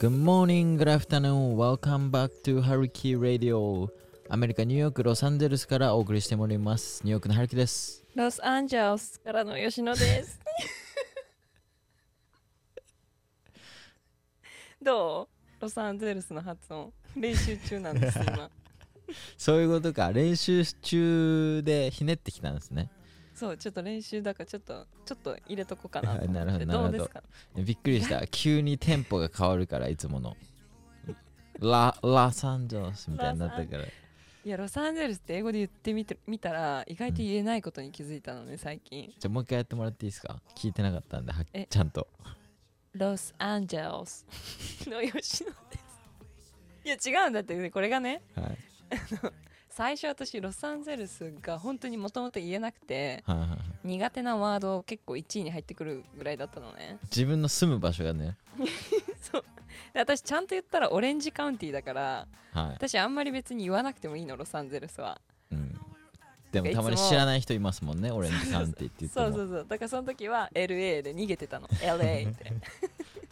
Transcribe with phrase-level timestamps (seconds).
[0.00, 3.88] Good morning, good afternoon, welcome back to Haruki Radio.
[4.28, 7.02] アメリカ・ニューヨーク・ロサンゼルスからお送りしております。
[7.04, 8.02] ニューヨークのハルキです。
[8.16, 10.40] ロスアンジェルスからの吉野です。
[14.82, 15.28] ど
[15.60, 15.62] う？
[15.62, 16.92] ロサンゼルスの発音。
[17.14, 18.50] 練習中なんです今。
[19.38, 20.10] そういうことか。
[20.12, 22.90] 練習中でひねってきたんですね
[23.38, 26.32] そうちょっと練習だからちょっとちょっと入れとこうかなと思って。
[26.32, 26.88] なるほどなるほど。
[26.90, 27.22] うですか？
[27.56, 28.26] びっくりした。
[28.28, 30.36] 急にテンポが変わるからいつもの。
[31.60, 33.84] ララサンゼルスみたいになったから。
[33.84, 39.12] いやロサンゼルスって英語で言ってみてみたら意外と言えないことに気づいたのね最近。
[39.18, 40.40] じゃあもう一回やってもらっていいですか？
[40.54, 41.66] 聞いてなかったんではえ？
[41.68, 42.08] ちゃんと。
[42.94, 44.24] ロスアンジェルス。
[44.88, 45.78] の吉野で
[47.02, 47.04] す。
[47.10, 48.22] いや違うんだってねこれがね。
[48.34, 48.58] はい
[49.70, 53.46] 最初私ロサンゼルスが本当にもともと言えなくてはいは
[53.84, 56.98] 苦手なワード結構1位に入ってくるぐらいだったのね。
[57.04, 58.36] 自分の住む場所がね。
[59.20, 59.44] そう。
[59.92, 65.20] で私ちゃんと言ったらオレンジカウンティーだからはい、私あんまり別に言わなくてもいいのロサンゼルスは。
[65.52, 65.78] うん、
[66.50, 69.26] でもたまに知らない人いますもんねオレンジカウンティって言っても。
[69.26, 69.66] そうそうそう。
[69.68, 71.68] だからその時は LA で逃げてたの。
[71.68, 72.52] LA って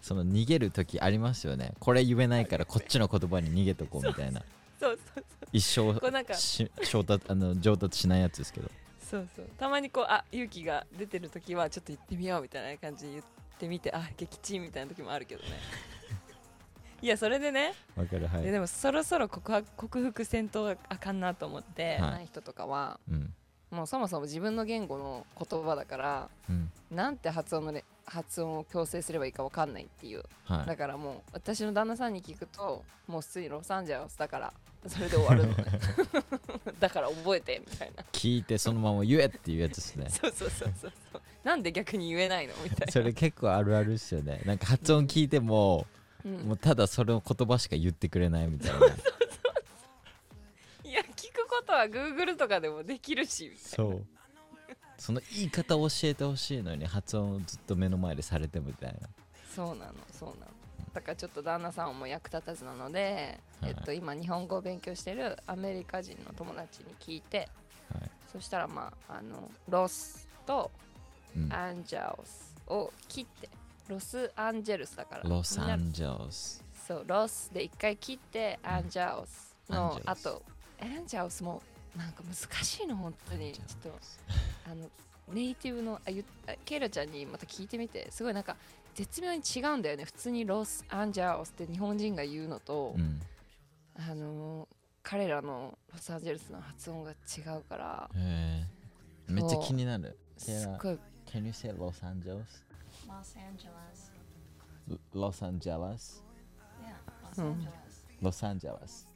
[0.01, 1.73] その逃げる時ありますよね。
[1.81, 4.43] これ言えないからこっちの言葉に逃げとこうみたいな
[4.79, 6.35] そうそう一生こうなんか。
[6.35, 8.71] し上達あの上達しないやつですけど。
[8.99, 9.49] そうそう。
[9.59, 13.25] たまにこうあ勇気が出てる時はちょっと言ってみようみたいな感じで言っ
[13.59, 15.49] てみてあ撃沈みたいな時もあるけどね。
[17.03, 17.75] いやそれでね。
[17.95, 18.43] わかるはい。
[18.43, 22.01] いやでもそろそろ克服克服せんとあかんなと思って、はい。
[22.01, 23.35] ない人とかはうん。
[23.71, 26.71] もうそもそも自分の言語の言葉だからうん。
[26.91, 30.25] なんて発音のれ発音を強制すればいいかわかんないっていう。
[30.45, 30.67] はい。
[30.67, 34.53] だからもう私の旦那さんに聞くともう普通にロサンゼルスだから
[34.87, 35.53] それで終わるの。
[35.55, 35.65] ね
[36.79, 38.05] だから覚えてみたいな。
[38.13, 40.09] 聞いてそのまま言えっていうやつですね。
[40.11, 41.23] そうそうそうそうそう。
[41.45, 42.55] なんで逆に言えないの？
[42.63, 42.93] みたいな。
[42.93, 44.43] それ結構あるあるっすよね。
[44.45, 45.87] なんか発音聞いても、
[46.25, 46.33] うん。
[46.41, 48.87] もうただそれの言葉しか言ってくれないみたいな。
[50.85, 54.07] いや聞くことは Google とかでもできるしそう。
[54.99, 59.09] その言い方を教えてほしいのに発音をずっと目の前でされてもみたいな。
[59.55, 60.53] そうなのそうなの
[60.97, 63.71] だからちょっと旦那さんも役立たずなので、はい。
[63.77, 67.49] えっと、今日本語を勉強してるアメリカ人の友達に聞いて
[67.93, 70.71] はい、そしたらまああのロスと
[71.37, 73.49] うん、アンジェルスを切って
[73.89, 80.43] ロスアンジェルスだからロサみんなンゼルスそうロスで一回切ってアンジェルスのあと
[80.81, 81.63] アンジェルスも
[81.97, 83.99] なんか難しいの本当にちょっと
[84.71, 84.89] あの
[85.35, 88.57] ネイティブのあゆあケイラちゃんにまた聞いてみてすごいなんか
[88.95, 93.21] 絶妙に違うんだよね普通にロスアンジェルスって日本人が言うのと、うん
[93.99, 94.69] あの
[95.03, 97.15] 彼らのロサンゼルスの発音が違
[97.59, 98.11] うから
[99.29, 100.99] めっちゃ気になるすっごい
[101.33, 102.45] Can you say Los Angeles?
[103.09, 104.13] Los Angeles.
[105.15, 106.23] Los Angeles?
[106.83, 107.53] Yeah, Los Hmm.
[107.53, 107.73] Angeles.
[108.21, 109.07] Los Angeles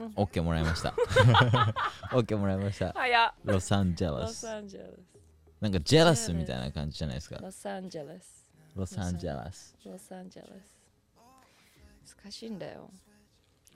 [0.00, 0.12] うん。
[0.14, 0.94] OK もらいました。
[2.12, 2.94] OK もらいました。
[3.44, 4.46] ロサンゼロルス。
[5.60, 7.36] なんかジェラスみたいな感じじゃないですか。
[7.40, 8.46] ロサンゼルス。
[8.74, 9.76] ロサンゼルス。
[9.84, 10.46] ロサンゼル
[12.06, 12.16] ス。
[12.24, 12.90] 難しいんだよ。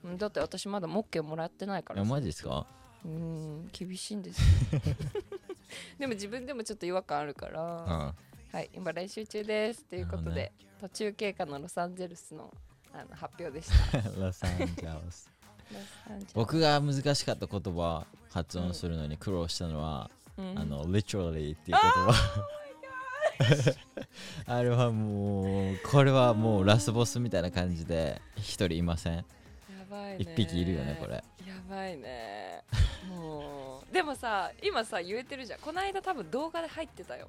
[0.03, 2.65] うんだって私まだモッケもらってないからえさマジですか？
[3.03, 4.39] うん厳しいんです
[4.73, 4.81] よ。
[5.99, 7.61] でも自分でもちょっと違和感あるから。
[7.61, 8.15] うん。
[8.51, 12.53] はい今練習中ですということで、途中経過のロサンゼルスの
[12.93, 14.01] あの発表でした。
[14.19, 15.29] ロサンゼルス
[16.33, 20.59] 僕が難しかった言葉発音するのに苦労したのは、うん。
[20.59, 22.13] あの literally っていう言葉。
[24.47, 29.15] あ れはもうこれはもうラスボスみたいな感じで一人いません。
[29.15, 29.23] や
[29.89, 30.17] ばいね。
[30.19, 31.15] 一匹いるよねこれ。
[31.15, 31.23] や
[31.69, 32.63] ばいね。
[33.09, 35.59] もうでもさ今さ言えてるじゃん。
[35.59, 37.27] この間多分動画で入ってたよ。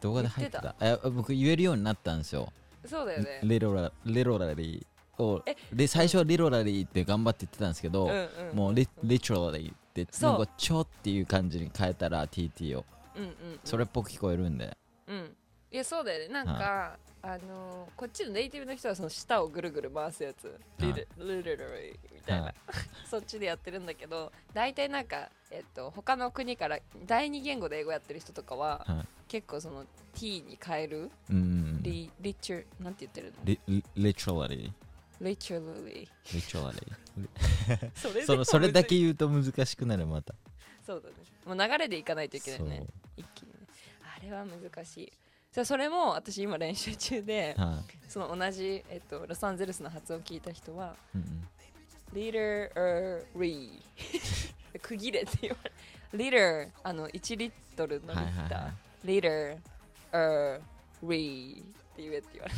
[0.00, 0.76] 動画で入って言た。
[0.80, 2.52] え僕言えるようになったんですよ。
[2.86, 3.40] そうだよね。
[3.42, 4.86] Literally literally
[5.22, 10.30] をえで最初は literally って頑張って言ってたんですけど、うんうんもう li- literally ってそう。
[10.32, 12.84] なんかちょっていう感じに変えたら TT を。
[13.16, 13.60] うんうんうん。
[13.64, 15.36] それっぽく聞こえるんで、うん。
[15.70, 16.34] いやそうだよね。
[16.34, 20.52] なんか、あのーこっちのネイティブの人はその舌をぐるぐる回すやつ、は
[20.86, 20.92] い。
[20.92, 22.54] lit- literally みたいな、はい。
[23.08, 29.06] そっちでやってるんだけど大体なんか、えっと、他の国から第二言語で英語やってる人とかは、はい。
[29.28, 34.72] 結構その t に変えるうんリリチュなんて言ってるの？li- li- literally
[35.22, 36.08] literally.
[36.26, 36.74] Literally.
[37.94, 40.34] それでそのもそれだけ言うと難しくなるまた。
[40.84, 41.14] そうだね。
[41.46, 42.86] もう流れでいかないといけないね。
[43.16, 43.66] 一気にね。
[44.16, 45.12] あれは難しい。
[45.52, 53.82] じゃあそれも私今練習中ではい、その同じ、えっと、ロサンゼルスの発音を聞いた人はうんうん、literary
[54.80, 55.72] 区切れって言われ
[56.14, 58.74] liter あの1リットルのリッター、はいはいはい。
[59.04, 59.58] Liter
[60.12, 60.60] er,
[61.02, 61.64] re っ
[61.96, 62.54] て言えって言われ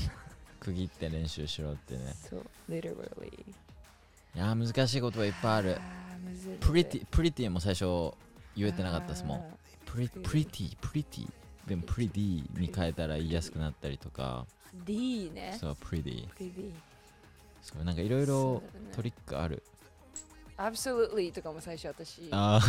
[0.65, 2.15] 区切って練習しろってね。
[2.23, 5.79] たそう literally いやー難しい言葉いっぱいある。
[6.61, 7.85] プリティプリティも最初
[8.57, 9.43] 言えてなかったですもんあ
[9.85, 11.29] プリプリティプリティ
[11.69, 14.47] でもプリティに変えたら言いやすくなったりとか。
[14.83, 15.57] ー D ね。
[15.61, 16.73] そうプリティプリ D
[17.63, 18.63] そうなんかいろいろ
[18.95, 19.63] トリックある。
[20.57, 22.29] Absolutely とかも最初私。
[22.31, 22.61] あ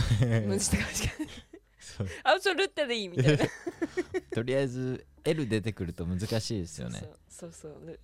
[0.45, 1.09] 無あ知とかし
[1.75, 3.45] かそう absolutely みたいな。
[4.33, 6.99] とりあえず L 出てくると難しいですよね。
[6.99, 7.87] そうそうそう。
[7.87, 7.99] ル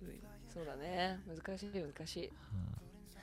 [0.52, 1.20] そうだね。
[1.26, 2.32] 難しい難しい。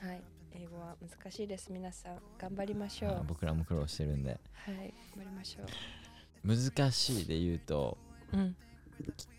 [0.04, 0.22] はい。
[0.52, 1.70] 英語は難しいです。
[1.72, 3.24] 皆さん頑張りましょう。
[3.26, 4.40] 僕らも苦労してるんで。
[4.66, 4.66] い。
[4.66, 4.76] 頑
[5.16, 5.66] 張りましょ
[6.42, 7.98] 難しいで言うと
[8.32, 8.56] ううん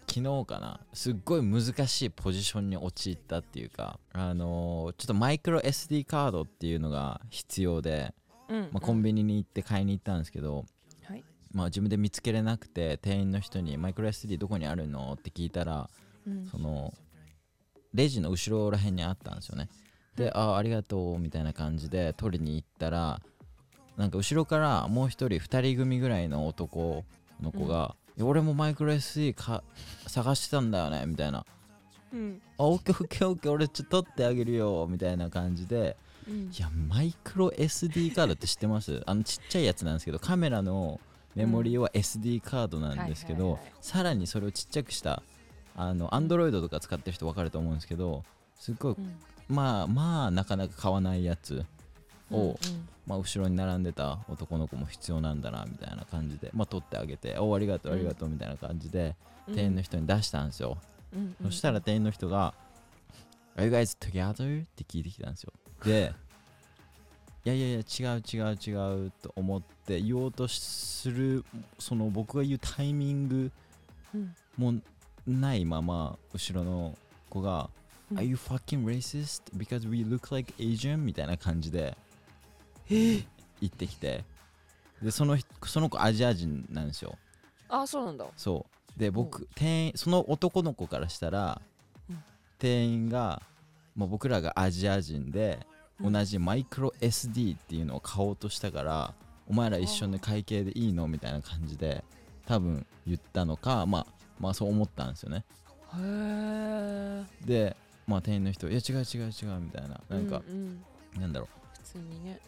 [0.08, 0.82] 昨日かな？
[0.92, 8.14] すっごい難しいポジションに陥ったっていうかあのーちょっとマイクロ SD カードっていうのが必要で、
[8.50, 10.66] うんまあ、コンビニに行って買いに行ったんですけど、はい
[11.54, 15.90] まあ、自分で見つけれなくて店員の人に「マイクロ SD どこにあるの?」って聞いたら
[16.26, 16.46] うん。
[16.48, 16.94] その
[17.94, 19.68] レジの後ろらへんにあったんですよね。
[20.16, 23.22] で「ああありがとう」みたいな感じで取りに行ったら
[23.98, 27.04] なんか後ろからもう一人2人組ぐらいの男
[27.42, 29.62] の子が「いや俺もマイクロ SD か
[30.08, 31.46] 探してたんだよね」みたいな。
[32.14, 35.96] うんあ、オッケーオッケーオッケー、俺ちょっと取ってあげるよ、みたいな感じで、
[36.28, 39.02] うんいや、マイクロ SD カードって知ってます？
[39.06, 41.00] あのちっちゃいやつなんですけど、カメラの
[41.36, 45.24] メモリーは SD カードなんですけどさらにそれをちっちゃくした、
[45.76, 48.24] あの、Android とか使ってる人分かると思うんですけど、
[48.56, 49.16] すっごい、うん
[49.48, 51.66] まあまあ、なかなか買わないやつ
[52.32, 52.56] を、うん
[53.06, 60.78] まあ、後ろに並んでた男の子も必要なんだな、みたいな感じで、まあ、取ってあげて、おありがとう、ありがとう、みたいな感じで、うん店員の人に出したんですよ。
[61.14, 62.54] うんそしたら店員の人が
[63.58, 65.52] 「Are you guys together?」って聞いてきたんですよ。
[65.84, 66.14] で、
[67.44, 71.44] いやいやいや、違う違う違うと思って言おうとする、
[71.80, 73.52] その僕が言うタイミング
[74.14, 74.74] うんも
[75.26, 76.98] ないまま、後ろの
[77.30, 77.70] 子が、
[78.12, 78.18] うん。
[78.20, 79.42] Are you fucking racist?
[79.58, 80.98] Because we look like Asian?
[80.98, 81.98] みたいな感じで、
[82.90, 83.24] 言
[83.66, 84.24] ってきて、
[85.02, 87.18] で、その人その子アジア人なんですよ。
[87.70, 88.26] あそうなんだ。
[88.38, 88.66] そ
[88.98, 89.00] う。
[89.00, 91.60] で僕店員その男の子からしたら、
[92.08, 92.24] うん。
[92.60, 93.42] 店員が、
[93.96, 95.71] まあ、僕らがアジア人で、うん
[96.04, 99.14] 同じマイクロ SD っていうのを買おうとしたから
[99.48, 102.04] お前ら一緒に会計でいいのみたいな感じで
[102.46, 104.08] 多分言ったのかまあ
[104.40, 105.44] まあそう思ったんですよね。
[105.94, 107.76] へえで
[108.08, 110.00] まあ店員の人いや違う違う違うみたいな。
[110.10, 110.84] なんか、うん
[111.16, 111.22] うん。
[111.22, 112.40] なんだろ普通にね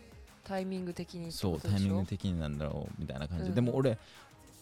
[0.44, 3.56] タイミング的にそうタイミング的になんだろうみたいな感じで、うん。
[3.56, 3.98] でも俺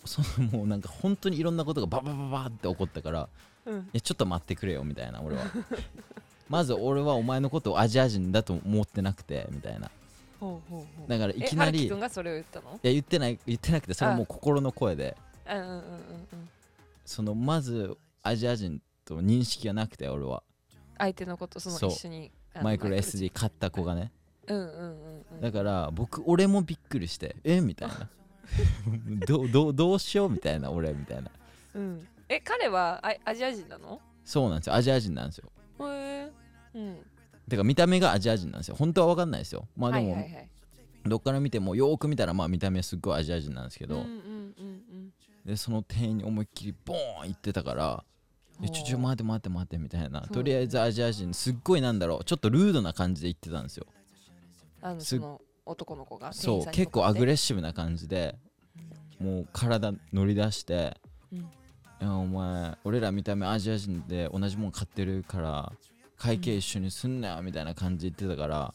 [0.03, 3.29] そのもうなんか本当にいろんなことがババババって起こったから
[3.65, 3.79] うん。
[3.79, 5.43] いやちょっと待ってくれよみたいな俺は
[6.51, 9.89] まず俺はお前のことをアジア人だと思ってなくてみたいな。
[10.37, 11.09] ほうほうほう。
[11.09, 12.71] だからいえきなりがそれを言ったの？
[12.83, 13.39] や言ってない。
[13.47, 15.15] 言ってなくてそれはもう心の声で。
[15.49, 15.81] うんうんうんうん
[17.05, 20.43] そのまずアジア人と認識がなくて俺は。
[20.97, 21.89] 相手のことそのそう。
[21.91, 24.11] 一緒にあのマイクロ SD 買った子がね。
[24.47, 25.41] うんうんうんうん。
[25.41, 27.61] だから僕俺もびっくりしてえ？
[27.61, 28.09] みたいな。
[29.25, 30.29] どうどうどうしよう？
[30.29, 31.31] みたいな俺みたいな。
[31.75, 32.05] うん。
[32.27, 34.01] え彼はアアジア人なの？
[34.25, 34.75] そうなんですよ。
[34.75, 35.49] アジア人なんですよ
[35.89, 36.31] へ
[36.73, 36.97] えうん。
[37.49, 38.75] てか見た目がアジア人なんですよ。
[38.75, 39.67] 本当は分かんないですよ。
[39.75, 40.49] まあでも、はいはいはい。
[41.05, 45.13] どっから見てもよーく見たらまあ見た目すっごいアジア人なんですけど、うんうんうん
[45.45, 48.03] でその店員に思いっきりボーン言ってたから
[48.71, 50.21] ちょちょ待って待って待ってみたいな。
[50.21, 50.33] そう。
[50.35, 52.23] とりあえずアジア人すっごいなんだろう。
[52.23, 53.87] ちょっとルードな感じで言ってたんですよ。
[54.81, 58.35] あのすその男の子がそう結構アグレレッシブな感じで
[59.19, 60.97] もう体乗り出して
[61.31, 61.45] うん
[62.09, 65.71] お前俺ら見た目アジア人で同じもん買ってるから
[66.17, 68.73] 会計一緒にすんなよみたいな感じで言ってたから、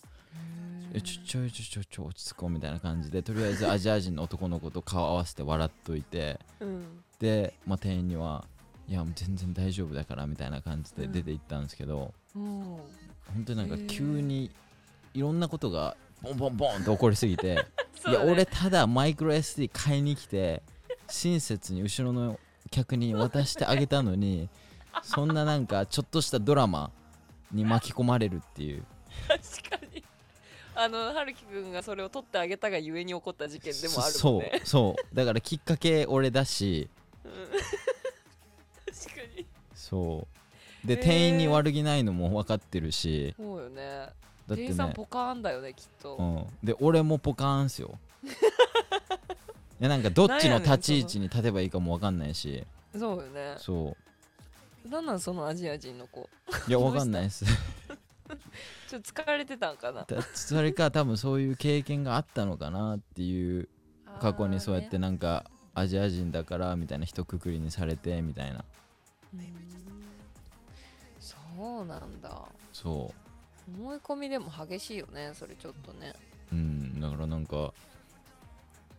[0.92, 6.85] えちょちょちょちょちょ落ち着こうみたいな感じでとりあえずアジア人の男の子と顔合わせて笑っといてうん。
[7.21, 8.45] で、まあ、店員には
[8.88, 12.45] 「いやもう全然大丈夫だから」みたいな感じで出て行ったんですけど、うん。
[12.64, 14.50] 本当になんか急に
[15.14, 17.64] いろんなことがボンボンボンって起こりすぎて ね。
[18.09, 20.62] いや俺ただマイクロ SD 買いに来て
[21.09, 22.40] 親切に後ろの
[22.71, 24.49] 客に渡してあげたのに
[25.03, 26.91] そんななんかちょっとしたドラマ
[27.53, 28.85] に巻き込まれるっていう。
[29.29, 30.03] 確かに。
[30.75, 35.15] あの春樹くんがそれを取ってあげたがゆえに起こった事件でもあるもんねそうそう。
[35.15, 36.89] だからきっかけ俺だし。
[37.25, 37.33] うん。
[38.93, 39.47] 確かに。
[39.75, 40.27] そ
[40.85, 40.87] う。
[40.87, 43.35] で、へー店員に悪気ないのも分かってるし。
[43.37, 44.09] そうよね。
[44.47, 47.99] だって店員さんねポカーンだよねきっと、うん、で俺もポカーンっすよ。
[48.25, 48.29] い
[49.80, 52.64] やなんかどっちの立ち位置に立てばいいかも分かんないし。
[52.95, 53.54] そうよね。
[53.59, 53.97] そ
[54.88, 56.21] なんなんそのアジア人の子？
[56.23, 57.45] ういや分かんないです。
[58.88, 60.04] ちょっと疲れてたんかな？
[60.04, 63.68] だそれか多分そういう経験があったのかなっていう
[64.21, 68.64] 過去にそうやってなんかアジア人だからみたいな一括りにされてみたいな。
[71.21, 71.37] そ
[71.83, 72.42] うなんだ。
[72.73, 73.12] そ
[73.68, 76.14] 思い込みでも激しいよねそれちょっとね。
[76.52, 77.73] ううんだからなんか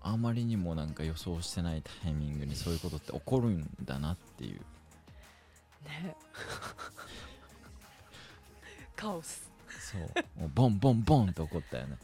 [0.08, 4.60] あまりにもなんか予想してないタイミングにそういうことって起こるんだなっていう。
[5.86, 6.16] ね。
[8.96, 9.52] カオス。
[9.80, 10.02] そう。
[10.40, 11.98] もうボンボンボンって起こったよね。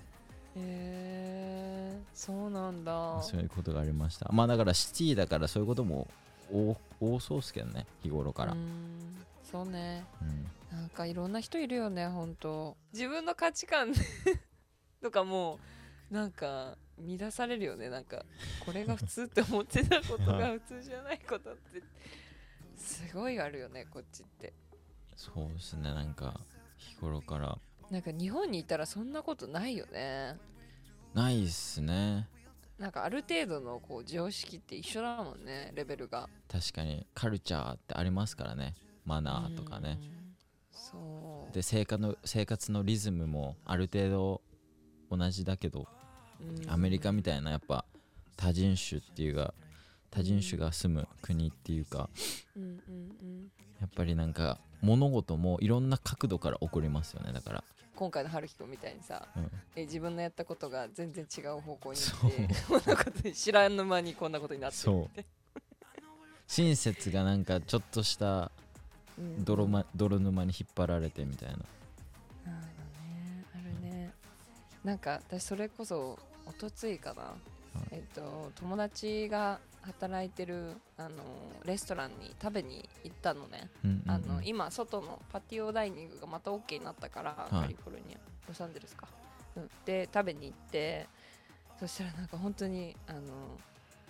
[0.56, 3.22] へえそうなんだ。
[3.22, 4.30] そういうことがありました。
[4.32, 6.08] まあだからシティだからそういうことも
[6.52, 7.86] 多多そうっすけどね。
[8.02, 8.56] 日頃から。
[9.50, 10.06] そうね。
[10.22, 10.78] うん。
[10.78, 13.94] なんかいろんな人いるよねほんと自分の価値観
[15.04, 15.60] とかも
[16.10, 18.26] なんか乱されるよねなんか。
[18.66, 21.82] これが普通って思ってたことが普通じゃないことって
[22.76, 24.54] すごいあるよねこっちって。
[25.16, 26.40] そうですねなんか
[26.78, 27.58] 日頃から。
[27.90, 30.38] なんか日本にいたらそんなことないよね。
[31.14, 32.28] ないっすね。
[32.80, 36.30] なんかある程度のこう常識って一緒だもんねレベルが。
[36.52, 38.76] 確かにカルチャーってありますからね。
[39.06, 40.00] マナーとかね。
[40.02, 40.24] うん
[40.72, 41.54] そう。
[41.54, 44.42] で生活の生活のリズムもある程度
[45.12, 45.86] 同じだけどうん
[46.68, 47.86] アメリカみたいなやっぱ
[48.36, 49.54] 多人種っていうか
[50.10, 52.10] 多人種が住む国っていうか
[52.56, 52.72] うんうんう
[53.26, 53.52] ん。
[53.82, 57.64] やっぱりなんか物事もいろんな角度から起こりますよねだから、
[57.96, 62.32] 今回の春樹君みたいにさうん、え自分のやったことが全然違う方向にそう。
[62.32, 65.26] 行って知らんの間にこんなことになってるって。
[66.48, 68.52] 親切がなんかちょっとした
[69.18, 69.46] うん。
[69.46, 71.56] 泥,、ま、泥沼に引っ張られてみたいな。
[71.56, 71.60] あ
[72.50, 73.46] るね。
[73.54, 74.12] あるね。
[74.84, 77.34] なんか私それこそおとついかな、
[77.92, 81.10] えっと友達が働いてるあの
[81.66, 83.70] レストランに食べに行ったのね、
[84.08, 87.62] あの今外のパティオダイニングがまた OK になったから、い。
[87.62, 88.20] カリフォルニア。
[88.48, 89.08] ロサンゼルスか、
[89.56, 91.08] うん、で食べに行って
[91.80, 93.22] そしたらなんか本当にあの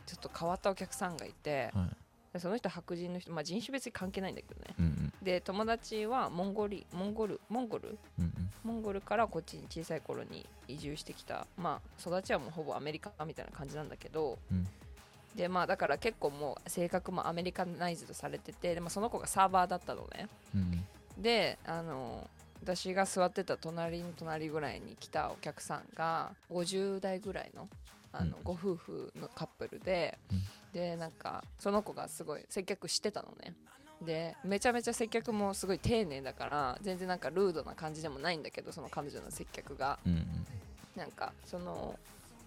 [0.06, 1.90] ちょっと変わったお客さんがいて、はい。
[1.90, 1.96] で
[2.40, 4.76] その人白人の人、まあ、人種別に関係ないんだけどね。
[4.80, 5.14] うんうん。
[5.22, 7.98] で友達はモンゴリモンゴルモンゴル？
[8.20, 8.34] うんうん。
[8.64, 11.48] モンゴルからこっちに小さい頃に移住してきた。
[11.58, 14.68] まあ育ちはもうほぼアメリカみたいな感じなんだけど、うん。
[15.36, 20.28] でまあだから結構もう性格もアメリカナイズドされててでもその子がサーバーだったのね。
[20.56, 20.86] うん
[21.18, 22.28] であの
[22.64, 27.68] 私が座ってた隣の隣ぐらいに来たお客さんが50代ぐらいの
[28.14, 28.44] あの、うん。
[28.44, 30.42] ご夫婦のカップルで、うん。
[30.72, 33.54] でなんかその子がすごい接客してたのね。
[34.02, 40.00] でめちゃめちゃ接客もすごい丁寧だから全然なんかルードな感じでもないんだけどその彼女の接客が。
[40.06, 40.46] うんうん。
[40.96, 41.98] なんかその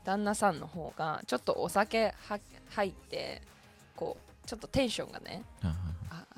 [0.05, 2.39] 旦那さんの方がちょっとお酒は
[2.71, 3.43] 入って
[3.97, 5.43] こうちょっとテンションがね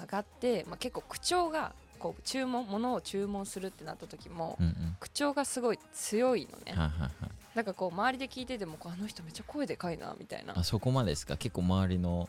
[0.01, 4.97] 上がって、まあ、結構口調がこう注文物を注文するってなった時も、うんうん。
[5.01, 6.75] 口調がすごい強いのね、
[7.55, 10.59] なんかこう周りで聞いててもこうあの人めっちゃ声でかいなみたいな。
[10.59, 11.37] あ、そこまでですか？
[11.37, 12.29] 結構周りの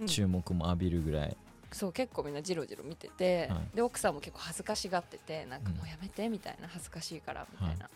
[0.00, 1.36] うん注目も浴びるぐらい、
[1.72, 3.76] そう結構みんなジロジロ見てて、はい。
[3.76, 5.76] で奥さんも結構恥ずかしがっててなんかうん。
[5.76, 7.90] もうやめてみたいな恥ずかしいからみたいな、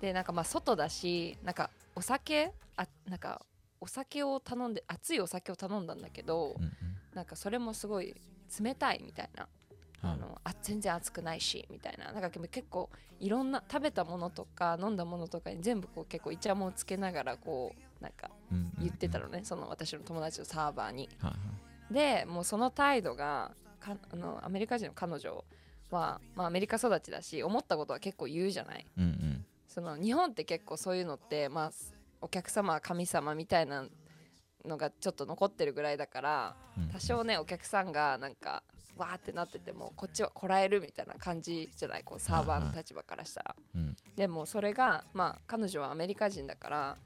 [0.00, 3.42] でなんかまあ外だしなんかお酒あなんか
[3.80, 6.72] お酒を頼んで熱いお酒を頼んだんだけど、うんうん。
[7.14, 8.14] なんかそれもすごい
[8.60, 9.46] 冷たいみたいな
[10.06, 12.12] あはいのあ全然熱くないしみたいな。
[12.12, 18.72] なんか結構いろんな食べたものとか飲んだものとかに全部こう結構イチャモンつけながらこうなんかうんうんうん。
[18.80, 21.08] 言ってたのね、その私の友達のサーバーに。
[21.20, 21.36] はいは
[21.90, 21.94] い。
[21.94, 25.44] でもうその態度がかあのアメリカ人の彼女
[25.90, 28.86] は、まあ、アメリカ育ちだし思ったことは結構言うじゃない。
[28.98, 29.44] うんうん。
[29.68, 31.70] その日本って結構そういうのって、まあ、
[32.20, 33.86] お客様は神様みたいな
[34.64, 36.88] のがちょっと残ってるぐらいだからうん。
[36.88, 38.62] 多少ねお客さんがなんか
[38.96, 42.02] わーってなっててもこっちはこらえるみたいな感じじゃない？
[42.04, 43.56] こうサーバーの立場からしたら。
[43.74, 43.96] うん。
[44.16, 46.96] でもそれがまあ彼女はアメリカ人だから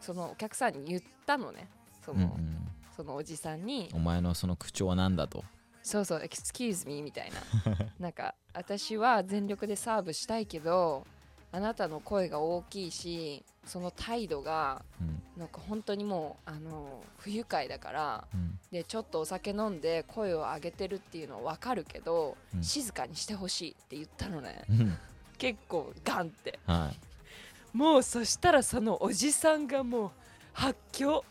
[0.00, 1.68] そのお客さんに言ったのね。
[2.04, 2.68] その,、うんうん。
[2.96, 3.90] そのおじさんに。
[3.92, 5.44] お前のその口調は何だと。
[5.82, 7.40] そうそう、excuse me みたいな。
[7.98, 11.06] なんか、私は全力でサーブしたいけど、
[11.50, 15.22] あなたの声が大きいし、その態度が、うん。
[15.36, 18.58] なんか本当にもう、あの、不愉快だから、うん。
[18.70, 22.62] で、ちょっとお酒飲んで声を上げてるっていうのはわかるけど、うん。
[22.62, 24.64] 静かにしてほしいって言ったのね。
[24.68, 24.98] うん。
[25.38, 26.58] 結構ガンって。
[26.66, 27.76] はい。
[27.76, 30.10] もうそしたらそのおじさんがもう
[30.52, 31.24] 発狂。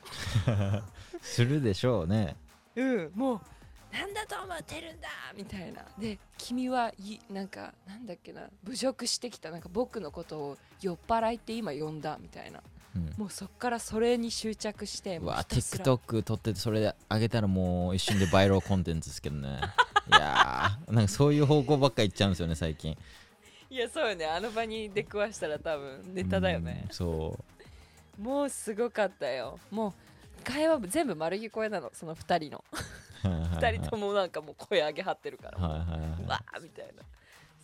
[1.22, 2.36] するでしょうね。
[2.76, 3.42] うん、もう
[3.98, 5.84] なんだと思ってるんだみたいな。
[5.98, 12.62] で君はいなんかなんだっけな侮辱してきたなんか僕のことを酔っ払いって今呼んだみたいな。
[12.96, 13.14] うん。
[13.18, 19.60] もうそっからそれに執着してわ TikTok 撮っててそれで上げたらもう一瞬でバイローコンテンツですけどね。
[20.10, 22.96] いやーなんかそういう方向ばっかいっちゃうんですよね最近。
[23.70, 24.26] いやそうよね。
[24.26, 26.84] あの場に出くわしたら多分ネタだよね。
[26.88, 27.38] うんそ
[28.18, 29.60] もうすごかったよ。
[29.70, 29.94] もう
[30.44, 32.64] 階は全部丸聞こえなのその2人の
[33.24, 35.58] 2人ともなんかもう声上げ張ってるから。
[35.58, 37.04] うわーみたいな。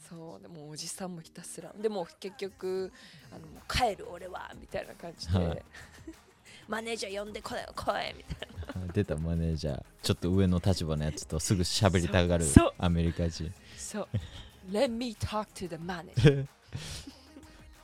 [0.09, 1.71] そうでもうおじさんもひたすら。
[1.73, 2.91] でも結局
[3.31, 5.63] あの帰る俺はみたいな感じで、はい。
[6.67, 8.49] マネージャー呼んでこい来いみたい
[8.93, 9.83] 出たマネージャー。
[10.01, 12.45] ちょっと上の立場のやつとすぐ喋りたがる
[12.77, 13.45] アメリカ人。
[13.45, 14.07] なそう
[14.71, 16.47] Let me talk to the manager っ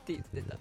[0.06, 0.56] て言ってた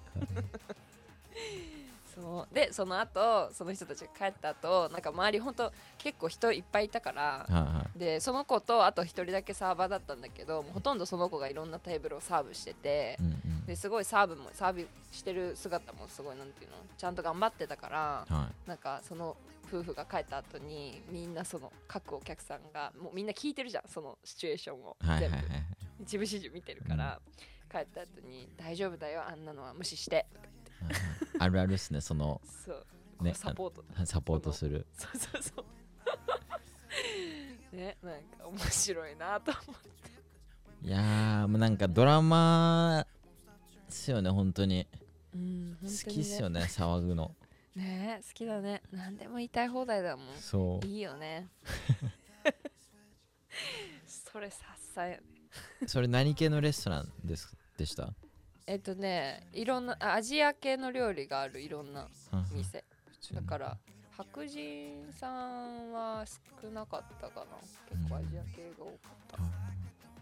[2.22, 2.54] そう。
[2.54, 8.00] でその後その人たちが帰った後なんか周りほんと結構人いっぱいいたからはいはい。
[8.00, 13.66] でその子とあと一人だけサーバーだったんだけどほとんどその子がいろんなテーブルをサーブしててうんうん。
[13.66, 18.70] ですごいサーブもサーブしてる姿もすごいなんていうのちゃんと頑張ってたからはい。
[18.70, 19.36] なんかその
[19.72, 24.98] 夫婦が帰った後にみんなその各お客さんがもうみんな聞いてるじゃんそのシチュエーションを。
[25.02, 25.42] 全部はいはいはい。
[25.42, 25.64] はい
[26.02, 27.20] 一部始終見てるから、
[27.70, 30.16] 帰った後に「大丈夫だよあんなのは無視して。
[30.16, 30.59] はいはい
[31.40, 32.86] あるあるっすねその」そう、
[33.24, 33.84] ねサポート。
[34.06, 34.86] サポートする。
[34.94, 35.66] そうそうそう。
[37.76, 39.90] ねなんか面白いなと思って。
[40.88, 43.08] いやーもうなんかドラマっ
[43.90, 44.88] すよね本当に。
[45.36, 47.36] うん好きっすよね騒ぐの。
[47.76, 48.82] ねえ好きだね。
[48.92, 50.26] 何でも言いたい放題だもん。
[50.38, 51.48] そいいよね。
[54.06, 55.22] それさっさよね。
[55.82, 58.14] うそれ何系のレストランですでした？
[58.70, 62.08] えっとねいろんなあアジア系の料理があるいろんな
[62.54, 62.84] 店。
[63.34, 63.78] だから
[64.16, 66.24] 白人さんは
[66.62, 67.46] 少なかったかな。
[67.90, 69.46] 結構アジア系が多かっ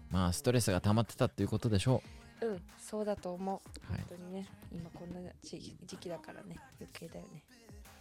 [0.10, 2.02] まあストレスが溜まってたっていうことでしょ
[2.40, 3.90] たうんそうだと思う。
[3.90, 4.06] うはい。
[4.08, 7.44] 本当にね今こんな時期時期だからね余計だよね。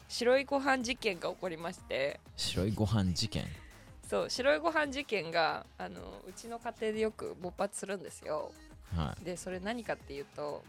[0.07, 2.21] 白いご飯事件が起こりまして。
[2.37, 3.47] 白いご飯事件。
[4.09, 8.53] そう白いご飯事件があのうちの家庭でよく勃発するんですよ
[8.95, 10.63] はでそれ何かっていうと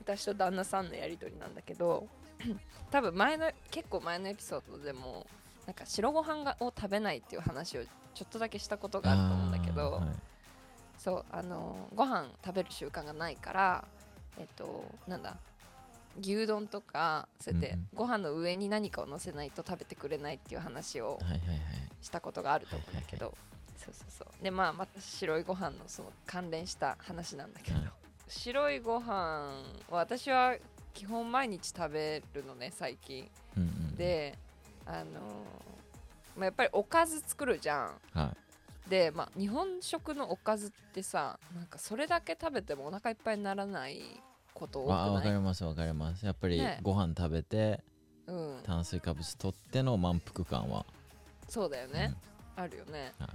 [0.00, 2.06] 私と旦那さんのやり取りなんだけど
[2.90, 5.26] 多分前の結構前のエピソードでも
[5.66, 7.82] なんか白ご飯がを食べないっていう話を
[8.14, 10.04] ちょっとだけしたこといがあると思うんだけど、はい。
[10.98, 13.84] そうあのご飯食べる習慣がないから
[14.38, 15.36] えっとなんだ
[16.20, 21.18] 牛丼とかそうやってご飯の上に何かを乗せないと食べてくれないっていう話を
[22.00, 23.34] したことがあると思うんだけど、
[23.84, 24.42] そうそうそう。
[24.42, 27.88] でまあまた白いご飯のその関連した話なんだけど、はい
[28.26, 29.06] 白いご飯
[29.90, 30.56] は私は
[30.94, 33.28] 基本毎日食べるのね最近。
[33.56, 34.38] うんうんで
[34.86, 35.20] あの
[36.36, 38.00] まあ、やっぱりおかず作るじゃん。
[38.12, 38.34] は
[38.88, 44.02] でまあ日本食のおかずってさなんかそれだけ食べてもお腹いっぱいにならない
[44.52, 44.90] こと多くい？
[44.90, 46.24] わわかないりますわかります。
[46.24, 46.80] やっぱりね。
[46.82, 47.80] ご飯食べて
[48.26, 48.60] うん。
[48.64, 50.86] 炭水化物取っての満腹感は。
[51.48, 52.14] そうだよね、
[52.56, 53.28] あるよね、は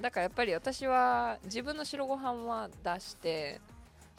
[0.00, 3.60] だからやっぱり私は自分の白ご飯は出して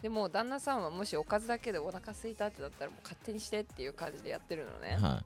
[0.01, 5.23] でも旦那さんはもしおかずだけでお腹空いたってなったらもう勝手にしてっていう感じでやってるのね、は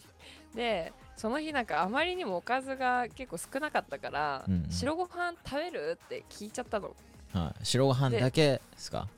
[0.54, 4.70] でその日なんかあまりにもおかずが結構少なかったから、うんうん。
[4.70, 6.88] 白ご飯食べるって聞いちゃったの。
[7.34, 7.64] いはい。
[7.64, 9.08] 白ご飯だけですか？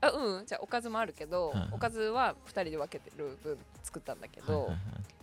[0.00, 4.78] あうんじゃあおかずもあるけど、はいおかずは2人で分けてる分作ったんだけど、はいはいはい。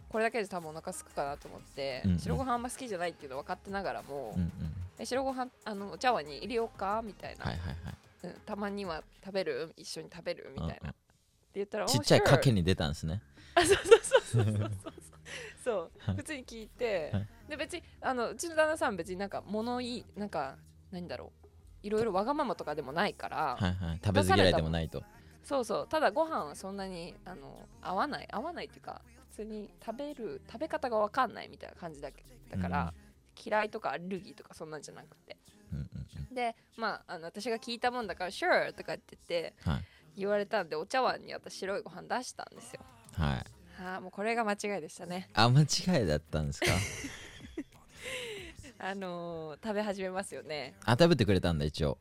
[0.10, 2.19] これだけで多分お腹すくかなと思って、うんうん。
[2.19, 4.52] 白ご飯あんま好きじゃないっていうの分かってながらも、うんうん。
[4.52, 7.75] え白ご飯あのお茶碗に入れようかみたいな、はいはいはい。
[8.23, 10.89] うんたまには食べる一緒に食べるみたいな、うんうん。
[10.89, 10.95] って
[11.55, 13.21] 言ったらちっちゃい賭けにに出たんですね。
[13.55, 14.93] あそうそうそうそうそう
[15.63, 15.91] そう。
[16.15, 17.27] 普通に聞いて、はい。
[17.49, 20.57] で別にあのうちの旦那さん別になんか物いいなんか
[20.91, 21.47] 何だろう
[21.83, 23.99] いろいろわがままとかでもないから、はいはい。
[24.03, 25.03] 食べず嫌いでもないと。
[25.43, 32.93] そうそうただご飯はそんなにあの合わない合わないっていうか普通に食べる食べ方がわかんないみたいな感じだけだから、
[33.43, 35.37] 嫌いとかアレルギーとかそんなんじゃなくて。
[35.71, 35.87] うんうん
[36.33, 39.53] でまああの私が聞いたもんだから「Sure」とかって言って
[40.15, 42.81] 言われたんでお茶碗に私白いご飯出したんですよ。
[43.11, 43.45] はい。
[43.79, 45.29] あーもうこれが間違いでしたね。
[45.33, 46.67] あ間違いだったんですか？
[48.79, 50.73] あのー食べ始めますよね。
[50.85, 51.97] あ食べてくれたんだ一応。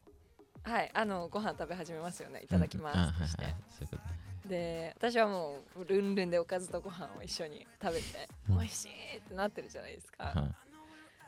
[0.63, 2.41] はいあのご飯食べ始めますよね。
[2.43, 2.97] いただきます。
[2.97, 3.29] うんはいはい。
[3.71, 3.97] そういうこ
[4.45, 8.59] とで私はもうルンルンでおかずとご飯を一緒に食べて、うん。
[8.59, 10.55] 美味しいってなってるじゃないですか、は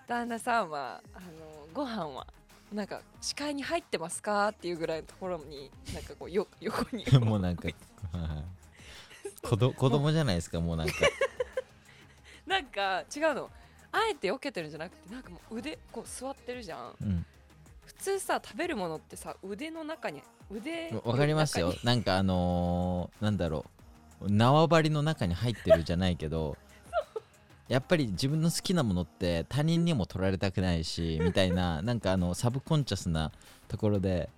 [0.06, 2.26] 旦那さんはあのご飯は
[2.72, 7.04] なんか視界に入ってますかっていうぐらいのところになんかこうよ横に。
[7.04, 7.68] い もうなんか
[9.42, 10.94] 子ど子供じゃないですかもうなんか。
[12.46, 13.50] なんか違うの。
[13.92, 16.96] あえて避けてるんじゃなくてなんかもう腕こう座ってるじゃん。
[17.00, 17.26] うん。
[17.86, 21.74] 普通さ食べるものってさ腕の中に腕わわかりますよ。
[21.84, 23.64] なんかあのー、なんだろ
[24.20, 24.30] う。
[24.30, 26.56] 縄張りの中に入ってるじゃないけど
[27.68, 33.32] やっぱり自分の好きなものって他人にも取られたくないしみたいな なんかあのサブコンチャスな
[33.68, 34.28] ところで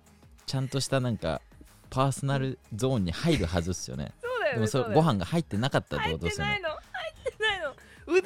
[0.45, 1.41] ちゃんとしたなんか
[1.89, 4.13] パーソナルゾーンに入るはずっすよね。
[4.21, 6.79] そうだよねでもそれご飯が入ってなかったって入っことですよねてないの。
[6.91, 7.75] 入ってないの。
[8.07, 8.19] 腕？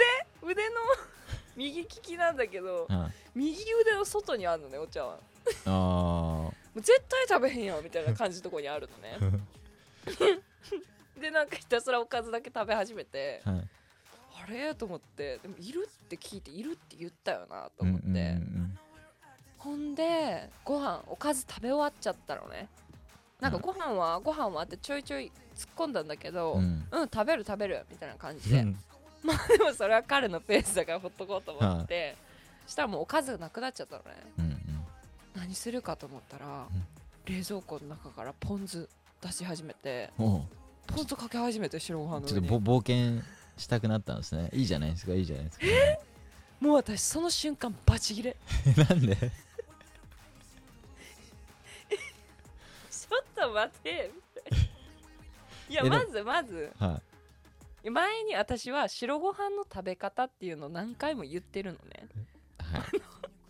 [0.44, 0.76] 腕腕の
[1.56, 5.18] 右利きなんだけどはい右腕の外にあるのねお茶碗。
[5.66, 8.88] あ絶対食べへんやんみたいな感じのとこにある
[9.20, 9.42] のね。
[11.20, 13.62] でなんかひたすらおかずだけ食べ始めてーはい。
[13.62, 13.81] あ
[14.52, 18.78] れと思ってでもいるって聞いているって言ったよなと思って、うんうんうん
[19.58, 22.68] ほんでご飯おかず食べ終わっちゃったのね。
[23.40, 28.64] なんかご飯はご飯はってちょいちょい突っ込んだんだけど、ううんん食べる食べるみたいな感じで。
[29.24, 32.18] まあでもそれは彼のペースだからほっとこうと思って、
[32.66, 34.10] したらもうおかずがなくなっちゃったのね。
[34.40, 34.58] うんうん。
[35.36, 36.68] 何するかと思ったら、
[37.26, 38.90] 冷蔵庫の中からポン酢
[39.22, 40.10] 出し始めて。
[40.18, 40.26] ポ
[41.04, 43.22] ン酢かけ始めて白ご飯のちょっとぼ冒険
[43.58, 44.50] したくなったんですね。
[44.54, 45.14] いいじゃないですか。
[45.14, 45.66] いいじゃないですか。
[46.60, 48.36] もう私その瞬間バチギレ。
[48.90, 49.16] なんで？
[49.16, 54.12] ちょっと待て。
[55.70, 56.72] いやまずまず。
[56.80, 57.02] は
[57.84, 57.90] い。
[57.90, 62.08] 前に私は白ご飯の食べ方っていうのを何回も言ってるのね。
[62.60, 62.82] はい。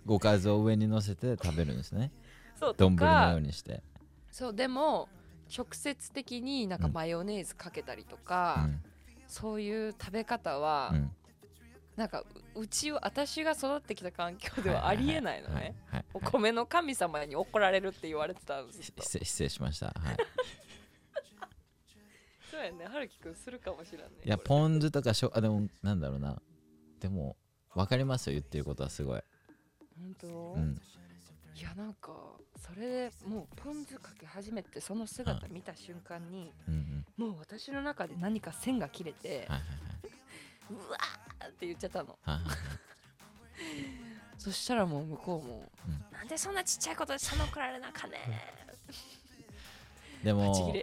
[0.05, 2.11] ごかずを上に乗せて食べるんですね。
[2.57, 3.83] そうと丼のよかうにして。
[4.31, 5.09] そうでも
[5.55, 6.93] 直接的になんかうん。
[6.93, 8.81] マヨネーズかけたりとうか、ん
[9.31, 11.11] そういう食べ方は、うん。
[11.95, 12.23] なんか
[12.55, 15.75] ううちは私が育ってきた環境ではありえないのね、
[16.13, 19.87] お米の神様に怒られるって言われてたんですよ失礼しました。
[19.87, 20.17] はい。
[22.51, 22.85] そうやね。
[22.87, 26.41] 春樹くんするかもしれないいやポン酢とかしょあでもなんだろうな。
[26.99, 27.37] でも
[27.73, 28.33] 分かりますよ。
[28.33, 29.21] 言ってることはすごい。
[29.97, 30.81] 本当、うん。
[31.55, 32.11] いやなんか
[32.65, 36.73] それでもうポン酢かけ始めてその姿見た瞬間に、うん
[37.17, 37.27] うん。
[37.27, 39.59] もう私の中で何か線が切れて、はいは
[40.69, 42.09] うわーって言っちゃったの。
[42.09, 42.57] いはいはいはい。
[44.37, 46.17] そしたらもう向こうも、うん。
[46.17, 48.17] なんでそんなちっちゃいことでその怒られなあかね
[50.23, 50.73] でも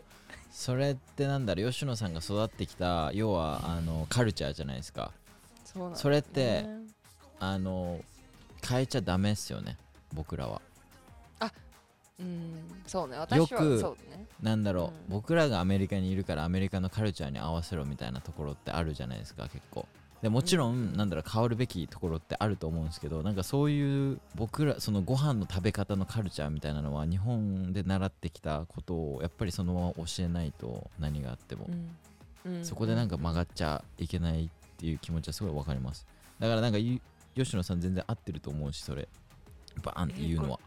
[0.50, 1.70] それってなんだろう？
[1.70, 5.12] 吉野さんが育ってきた要はあのカルチャーじゃないですか。
[5.64, 5.96] そね。
[5.96, 6.66] それって
[7.40, 8.00] あの
[8.68, 9.76] 変えちゃダメっすよね
[10.12, 10.60] 僕らは
[12.20, 12.82] うん。
[12.86, 14.26] そうね私はくそうね。
[14.42, 14.92] なんだろう、うん。
[15.08, 19.86] 僕らがアメリカにいるからアメリカのカルチャーに合わせろみたいなところってあるじゃないですか結構。
[20.22, 20.96] でもちろん、うん。
[20.96, 31.68] なんだろう変わるべきところってあると思うんですけどなんかそういう僕らそのご飯の食べ方のカルチャーみたいなのは日本で習ってきたことをやっぱりそのまま教えないと何があっても、
[32.44, 32.56] うん。
[32.56, 32.64] うん。
[32.64, 36.06] そこでなんか曲がっちゃいけないっていう気持ちはすごいわかります。
[36.40, 37.00] だからなんかゆ
[37.34, 39.08] 吉野さん全然合ってると思うしそれ。
[39.82, 40.60] バーンって言うのは、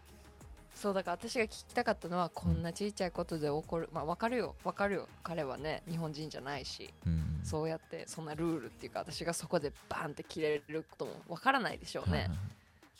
[0.81, 5.07] そうだから私が聞きたかったのはこんなちっちゃいことで起こるまあわかるよわかるよ。
[5.23, 7.41] 彼はね日本人じゃないしうん。
[7.43, 12.29] そうやってそんなルールっていうか私がそこでバーンって切れることもわからないでしょうね。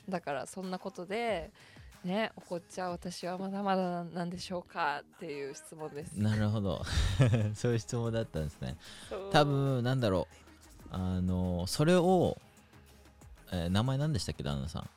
[0.09, 1.51] だからそんなことで
[2.03, 6.13] ね怒っちゃう私はまだまだなんでしょうかっていう質問です。
[6.19, 6.83] なるほど。
[7.55, 8.75] そういう質問だったんですね。
[9.31, 10.35] 多分なんだろう。
[10.93, 12.37] あのそれを、
[13.51, 14.89] えー名前何でしたっけ旦那さん？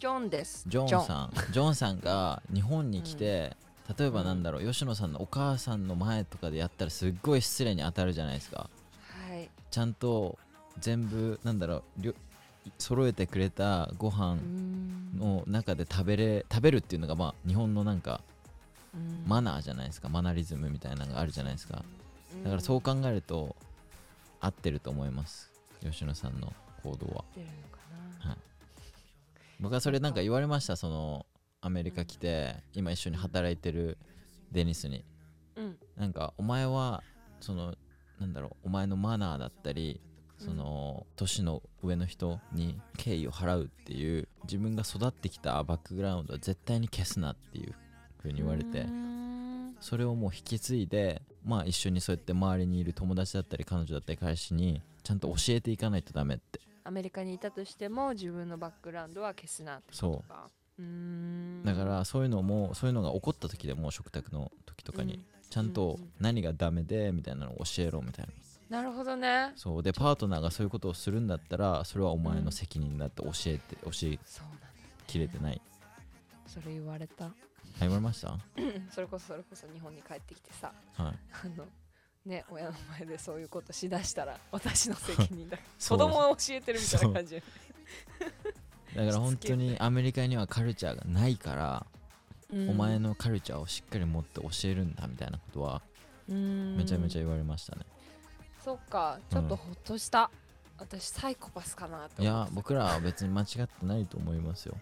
[0.00, 0.64] ジョンです。
[0.66, 1.30] ジョンさん。
[1.52, 1.74] ジョン。
[1.74, 3.54] さんが日本に来て、
[3.98, 4.42] 例えばうんなん。
[4.42, 8.70] だろう吉野さんのお母さんの前とかでやったらすっごい失礼に当たるじゃないですか。
[9.28, 9.50] はい。
[9.70, 10.38] ちゃんと
[10.78, 12.14] 全部なんだろう
[12.78, 15.18] 揃えてくれたごう飯ん。
[15.18, 18.22] の中で食べれ食べるっていうのがまあ日本のなんか
[18.94, 19.22] うん。
[19.26, 20.08] マナーじゃないですか。
[20.08, 21.84] マナリズムみたいなのがあるじゃないですか。
[22.34, 22.42] うん。
[22.44, 23.54] だからそう考えると
[24.40, 25.50] 合ってると思います。
[25.82, 26.50] 吉野さんの
[26.82, 27.24] 行動は。
[27.36, 27.79] 出るのかな
[29.60, 31.26] 僕はそれなんか言われましたその
[31.60, 33.98] アメリカ来て今一緒に働いてる
[34.50, 35.04] デニスに。
[35.56, 35.76] うん。
[35.96, 37.02] なんかお前は
[37.40, 37.74] その
[38.18, 40.00] なんだろうお前のマナーだったり
[40.38, 47.74] その年の上の人に敬意を払うっていう自分が育ってきたバックグラウンドは絶対に消すなっていう
[48.18, 49.76] 風に言われてうん。
[49.80, 60.48] それをもう引き継いでまあ一緒にそうやって周りにいる友達だったり彼女だったり彼氏にちゃんと教えていかないとダメってアメリカにいたとしても自分のバックグラウンドは消すなってことか。
[60.78, 60.82] う。
[60.82, 61.62] ーん。
[61.64, 68.32] だからそういうのもそういうのが起こった時でも食卓の時とかにちゃんとうんうん何がダメでみたいなのを教えろみたいな。
[68.78, 69.52] なるほどね。
[69.56, 69.82] そう。
[69.82, 74.18] でパートナーがそういうことをするんだったらそれはお前の責任だって教えて教え
[75.06, 75.60] きれてない。
[76.46, 77.26] それ言われた。
[77.26, 77.30] あ
[77.80, 78.38] 言われました？
[78.90, 80.72] それこそそれこそ日本に帰ってきてさ。
[80.94, 81.18] はい。
[81.44, 81.66] あの
[82.26, 85.58] ね親の前でそういうことしだしたら私の責任だ。
[85.80, 87.42] 子供を教えてるみたいな感じ。
[88.94, 91.86] だから本当にアメリカにはカルチャーがないから、
[92.52, 95.82] お前ののカルチャーをしっかり持って教えるんだみたいなことは
[96.28, 96.34] め
[96.78, 97.82] めちゃめちゃ言われましたね、
[98.64, 100.30] そっかちょっとほっとした、
[100.78, 104.76] 私サイコパスかなとい思ってや僕らは別に間違ってないと思いますよ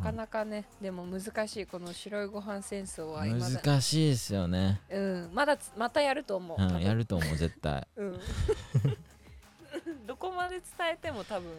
[0.00, 6.80] かなかね、でも難しいこの白いご飯戦争は難しいですよね、うんまだつまたやると思う、多うん、分。
[6.82, 7.86] やると思う絶対。
[7.96, 8.20] うん。
[10.06, 11.50] どこ葉で伝えても多分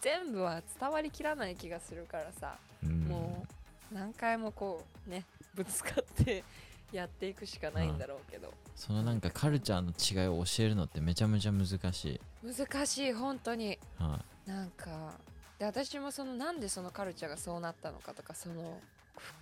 [0.00, 3.04] 全部は伝わりきらない気がするからさ、うん。
[3.04, 3.46] も
[3.90, 6.44] う何回もこうねぶつかって
[6.92, 13.78] やっていくしかないんだろうけど、そのなんかカルチャーの違いを教えるのってめちゃめちゃ難しい、難しい本当に。
[13.98, 15.14] はなんか
[15.58, 18.80] で私もそのなんでそのカルチャーがそうなったのかとかその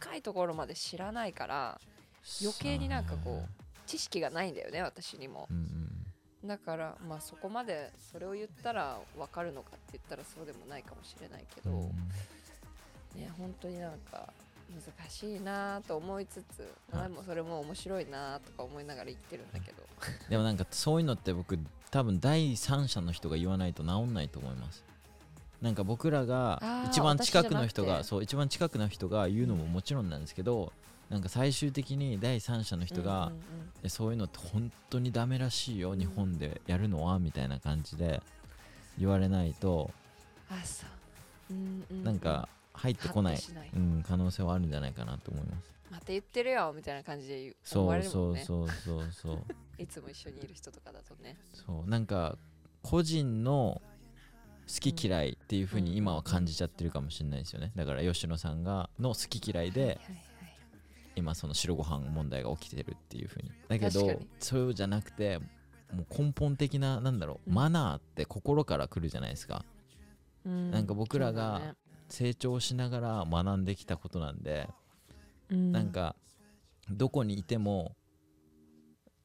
[0.01, 1.81] 深いところまで知らないから
[2.41, 5.49] い、余計になんかこう知識がないんだよね私にも。
[5.51, 5.89] うんうん
[6.45, 11.87] だからまあそこまでそれを言ったら分かるのかって言ったらそうでもないかもしれないけど、うん
[13.15, 14.33] ね本当になんか
[14.73, 19.83] 難しいなと思いつつはい前もそれも面白いなとか思いながら言ってるんだけど。
[20.29, 21.59] でもなんかそういうのって僕
[21.91, 24.85] 多分第三者の人が言わないと治んないと思います
[25.63, 30.73] なんか僕らが一番近くの人がそう一番近くの人が言うのももちろんなんですけど
[31.09, 33.33] なんか最終的に第三者の人が、
[33.85, 38.23] うそういうのって本当にダメらしいよ、うん日本でやるのはみたいな感じで
[38.99, 39.91] 言われないと、
[40.49, 40.87] あそ
[41.51, 42.05] う、うんうんうん。
[42.05, 43.39] なんか入ってこない
[43.77, 45.73] うん、可能性はあるんじゃないかなと思います。
[45.91, 48.45] また言ってるよみたいな感じで言う思そうわれるもんね。
[48.47, 49.45] そうそうそうそう
[49.83, 51.37] いつも一緒にいる人とかだとね。
[51.53, 52.39] そうなんか
[52.83, 53.83] 個人の
[54.69, 57.73] 好き嫌いっていう風に今は感じちゃってるかもしれないですよね。
[57.77, 60.01] だから吉野さんがの好き嫌いで
[61.17, 63.51] 今その白ご飯問題が起きてるっていう風に。
[63.69, 65.39] だけどそうじゃなくて
[65.93, 67.55] もう根本的ななんだろう、うん。
[67.55, 69.65] マナーって心から来るじゃないですか。
[70.45, 71.77] うなんか僕らが
[72.09, 74.69] 成長しながら学んできたことなんで、
[75.51, 75.73] うん。
[75.73, 76.17] なんか
[76.91, 77.95] どこにいても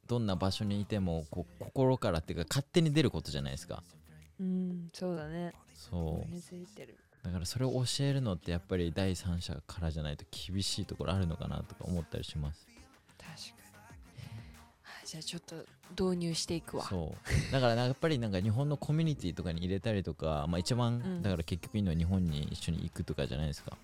[0.07, 3.83] どんな場所にいてもこう心からっていうか勝手に出ることじゃないですか
[4.39, 5.53] うんそうだね。
[5.73, 6.31] そう。
[6.31, 12.67] 根付いてるだからそれを教えるのってやっぱり第三者からじゃないと厳しいところあるのかなとか思ったりします。
[13.17, 13.43] 確かに。
[14.85, 15.55] あじゃあちょっと
[16.09, 16.85] 導入していくわ。
[16.85, 17.15] そ
[17.49, 21.21] うだからやっぱりなんか日本のコミュニティとかに入れたりとか、まあ、一番、ん。
[21.21, 23.75] だから結局いいのは日本に一緒に行くとかじゃないですか、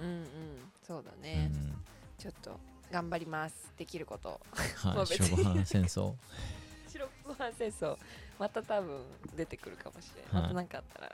[0.00, 0.26] うんうん。
[0.86, 1.74] そうだうね、ん。
[2.18, 2.58] ちょっと
[2.90, 3.72] 頑張ります。
[3.76, 4.40] できること。
[4.50, 5.26] はい まあ別に。
[5.28, 6.14] 白ご飯戦争
[6.98, 7.96] 白ご飯戦争
[8.38, 9.00] また多分
[9.36, 10.42] 出てくるかもしれない、はい。
[10.42, 11.12] また何かあったら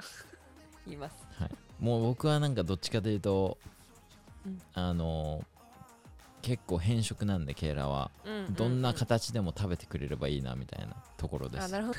[0.87, 0.97] 言い。
[0.97, 1.51] ますはい。
[1.79, 3.17] もう僕はなんかどっちかとい。
[3.17, 3.59] うと、
[4.47, 5.45] うんあの
[6.43, 10.39] 結構変色なんでケイラはうんうんうんどんな形でも食べてくれればい。
[10.39, 10.43] い。
[10.43, 10.87] なみたい。
[10.87, 11.99] なところですあなるほど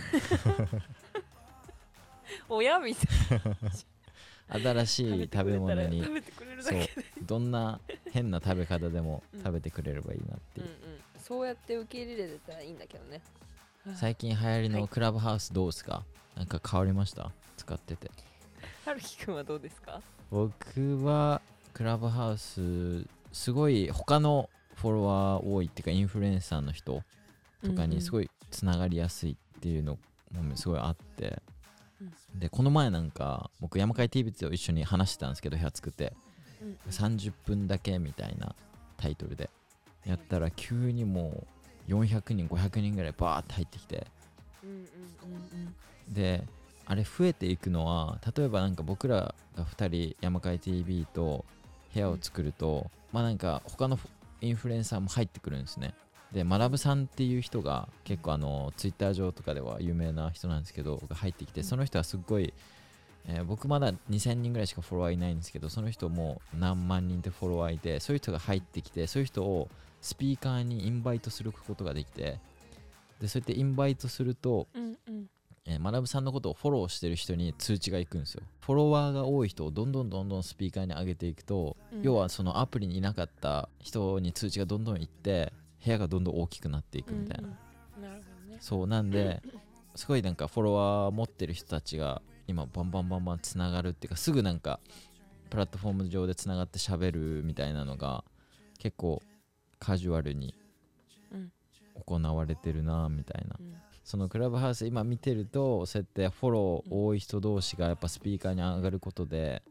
[2.50, 3.42] 親みたい。
[3.44, 5.30] な新しい。
[5.34, 6.04] 食べ物に
[6.62, 6.80] そう
[7.24, 7.80] どんな
[8.12, 10.18] 変な食べ方でも食べてくれればい。
[10.18, 10.20] い。
[10.30, 10.64] なってい。
[10.64, 10.76] う、ううん
[11.20, 12.70] そうやって受け入れれたらい。
[12.70, 12.72] い。
[12.72, 13.22] んだけどね
[13.94, 14.82] 最近流行りはい。
[14.82, 16.04] のクラブハウスどうですか、
[16.36, 17.32] なんか変わりました？
[17.58, 18.10] 使ってて。
[18.86, 20.02] はるきくんはどうですか？
[20.32, 21.42] 僕は
[21.74, 27.04] クラブハウスすごい他のフォロワー多いっていうかインフルエンサーの人
[27.64, 29.98] とかにすい、ごいつながりやすいっていうの
[30.34, 31.42] もすごいあって。
[32.02, 32.40] うん。
[32.40, 36.14] でこの前なんか僕山海 TV と一緒に話してたんですけど部屋作って。
[36.62, 36.78] うんうん。
[36.90, 38.56] 30分だけみたいな
[38.98, 39.50] タイトルで
[40.06, 41.48] やったら急にもう
[41.88, 44.08] 400人500人ぐらいバーって入ってきて。
[44.64, 45.76] うんうんうん
[46.10, 46.44] で
[46.86, 51.44] あれ増えていくのは例えばなんか僕らが2人山海 TV と
[51.94, 53.98] 部屋を作ると、まあなんか他の
[54.42, 55.96] インフルエンサーも入ってくるんですね。
[56.32, 61.66] で学さんっていう人が結構あのツイッター上とかでは有名な人なんですけどが入ってきてうん。
[61.66, 62.54] その人はすっごい、
[63.28, 69.70] えー僕まだ2000人ぐらいしかフォロワーいないんですけどその人も何万人ってフォロワーいてそういう人が入ってきてそういう人を
[70.02, 72.40] スピーカーにインバイトすることができて
[73.20, 74.98] でそうやってインバイトするとうんうん。
[75.08, 75.26] うん
[75.68, 78.44] えー、学さんのことをフォローしてる人に通知が行くんですよ。
[78.62, 82.02] フォロワーが多い人をどんどんどんどんスピーカーに上げていくと、うん。
[82.04, 85.52] 要はそのアプリにいなかった人に通知がどんどん行って
[85.84, 87.48] 部屋がどんどん大きくなっていくみたいな、
[87.98, 88.10] うんうん。
[88.10, 88.58] なるほどね。
[88.62, 89.42] そうなんで
[89.96, 94.80] すごいなんかフォロワー持ってる人たちが今バンバンバンバンつながるっていうかすぐなんか
[95.50, 98.24] プラットフォーム上でつながって喋るみたいなのが
[98.80, 99.22] 結構
[99.80, 100.54] カジュアルに
[101.32, 101.52] うん。
[102.06, 103.56] 行われてるなみたいな。
[103.60, 103.74] うん。
[104.04, 109.64] そのクラブハウス今見てるとそうやってフォロー多い人同士がやっぱスピーカーに上がることで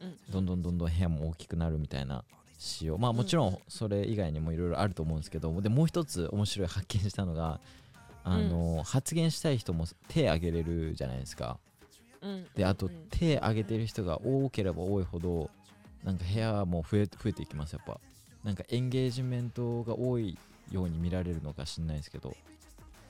[0.00, 0.16] うん。
[0.32, 2.24] どんどんどんどん部屋も大きくなるみたいな
[2.58, 2.98] 仕様。
[2.98, 3.52] まあもちろうん。
[3.54, 7.60] んそれ以外にもいろいろあると思うんですけどでもう一つ面白い発見したのが
[8.24, 11.58] あの、発言したい人も手挙げれるじゃないですか。
[11.66, 11.71] うん
[12.54, 13.06] であとうん。
[13.10, 15.50] 手挙げてる人が多ければ多いほど
[16.04, 18.00] なんか部屋も増え増えていきますやっぱ。
[18.44, 20.36] なんかエンゲージメントが多い
[20.70, 22.36] ように見られるのか知んないですけど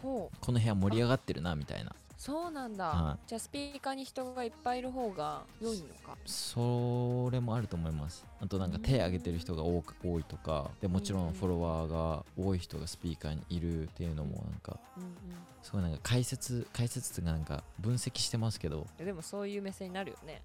[0.02, 1.94] この部屋盛り上がってるなみたいな
[2.24, 6.16] そうなんだ、はじゃあスピーカーに人がいっぱいいる方が良いのか？
[6.24, 8.24] それもあると思います。
[8.40, 15.10] あとなんか手挙げてる人が多く多いとかでもちろんフォロワーが多い人がスピーカーにいるっていうのもなんかうんうん
[15.64, 18.86] すごいなんか解説解説っていうかなんか分析してますけど。
[19.00, 20.42] えでもそういう目線になるよね。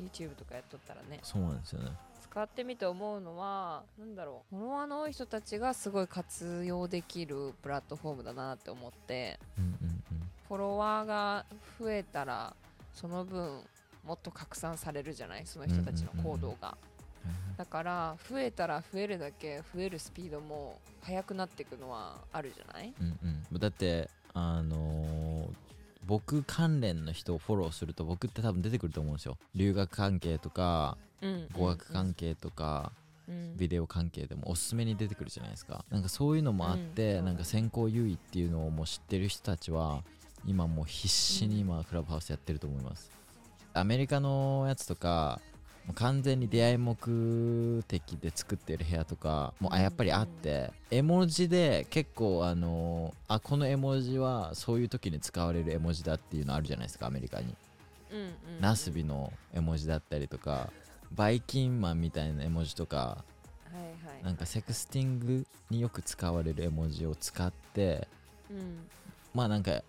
[0.00, 0.04] うん。
[0.04, 1.20] YouTube とかやっとったらね。
[1.22, 1.92] そうなんですよね。
[2.20, 4.56] 使ってみて思うのはなんだろう。
[4.56, 9.38] フォロワーの多い人たちがすごい活用できるプラットフォームだなって思って。
[9.56, 10.02] うんうん
[10.48, 11.44] フォロワーが
[11.78, 12.54] 増えたら
[12.94, 13.60] その分
[14.04, 15.42] もっと拡散されるじゃない？
[15.44, 16.76] その人たちの行動が、
[17.58, 22.94] だから増えたら増えるだけ増えるスピードも速くなっていくのはあるじゃない？
[22.98, 23.18] うん
[23.52, 23.58] うん。
[23.58, 25.48] だってあのー
[26.06, 29.36] 僕関連の人をフォローすると僕って多分出てくると思うんですよ。
[29.54, 32.92] 留学関係とかうん語学関係とか、
[33.28, 33.58] うん。
[33.58, 35.84] ビデオ関係でもおすすめに出てくるじゃないですか。
[35.90, 37.24] なんかそういうのもあって、うん。
[37.26, 40.02] なんか先行優位っていうのをもう知ってる人たちは
[40.46, 43.10] 今もう必死に今クラブハウスやってると思います。
[43.74, 45.40] アメリカのやつとか
[45.88, 57.54] もう完全に出会い目的で作ってる部屋とかもうあやっぱりあって絵文字で結構あのあこの絵文字はそういう時に使われる絵文字だっていうのあるじゃないですかアメリカに。
[58.10, 58.60] うんうん。
[58.60, 60.70] ナスビの絵文字だったりとか
[61.12, 63.24] バイキンマンみたいな絵文字とかは
[63.74, 64.24] いはい。
[64.24, 68.08] なんかセクスティングによく使われる絵文字を使って
[68.50, 68.86] うん。
[69.32, 69.82] まあなんか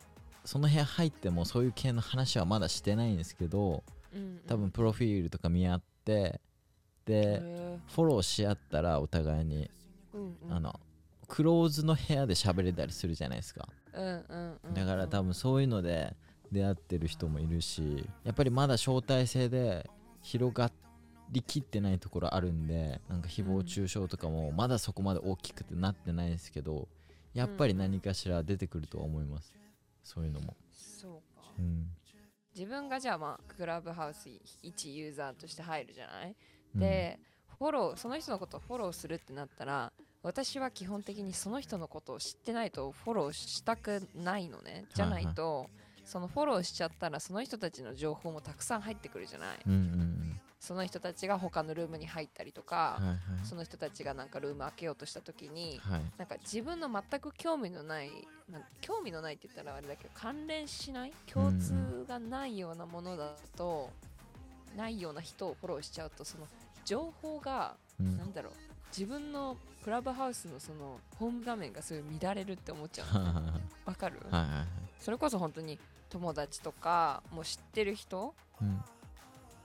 [0.49, 6.41] その部屋入ってもそういう系の話はまだしてないんですけどうん多分プロフィールとか見合って
[7.05, 10.51] でへフォローし合ったらお互いにーうんうん。
[10.51, 10.79] あの
[11.27, 13.69] クローズの部屋で喋れたりするじゃないですか。
[13.93, 16.15] うんうんうんだから多分そういうので
[16.51, 19.87] 出会ってる人もいるしやっぱりまだ招待制で
[20.23, 20.71] 広が
[21.29, 26.87] りきってないところあるんでなんか誹謗中傷とかもまだそこまで大きくてなってないですけど
[27.35, 29.58] やっぱり何かしら出てくるとは思います
[30.09, 30.55] そういうのも。
[30.71, 31.43] そうか。
[31.59, 31.87] うん。
[32.55, 34.27] 自分がじゃあまあクラブハウス
[34.63, 36.35] 一ユーザーとして入るじゃない、
[36.73, 36.79] うん。
[36.79, 37.19] で
[37.59, 39.93] フォローその人のことをフォローするってなったら
[40.23, 44.85] 私は基本的にその人のことを知ってないとフォローしたくないのね。
[44.95, 45.69] じゃないと、
[46.03, 49.59] そのフォローしちゃったらその人たちの情報もたくさん入ってくるじゃない？
[49.67, 53.17] うんうんうんその人たちが他のルームに入ったりとか、はいはい。
[53.45, 56.01] その人たちがなんかルーム開けようとした時にはい。
[56.17, 58.11] なんか自分の全く興味のない
[58.81, 61.13] 興味のないって言ったらあれだけど関連しない？
[61.31, 63.89] 共通がないようなものだと、
[64.75, 66.45] ないような人をフォローしちゃうとその
[66.83, 68.17] 情報がうん。
[68.17, 68.53] なんだろう
[68.91, 73.07] 自分のクラブハウスのそのホーム画面がそういう乱れるって思っちゃう。
[73.89, 74.19] わかる？
[74.29, 74.65] はいはいはい。
[74.99, 78.83] それこそ本当に友達とかもう知ってる人うん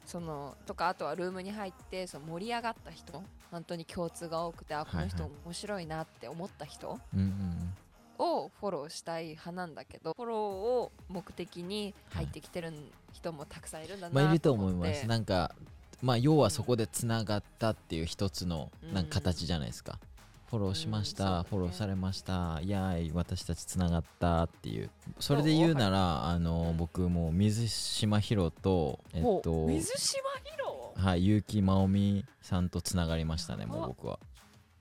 [0.06, 7.74] そのとかあとはルームに入ってその盛り上がった人本当に共通が多くてあこの人はい面白いなって思った人うんうん
[8.16, 12.72] をフォローしたい派なんだけどフォローを目的に入ってきてる
[13.12, 15.06] 人もたくさんいるんだなまあいると思います。
[15.06, 15.52] なんか
[16.00, 19.98] まあ要はそこでつながったっていう一つのうんなんか形じゃないですか、
[20.50, 21.46] フォローしました、ね。
[21.50, 24.90] フォローされましたいやーい私たちつながったっていう。
[25.18, 30.94] それで言うならあのうん僕もう水島ヒロとえっと水島ヒロ？
[30.96, 34.18] はい結城真央美さんとつながりましたねもう僕は。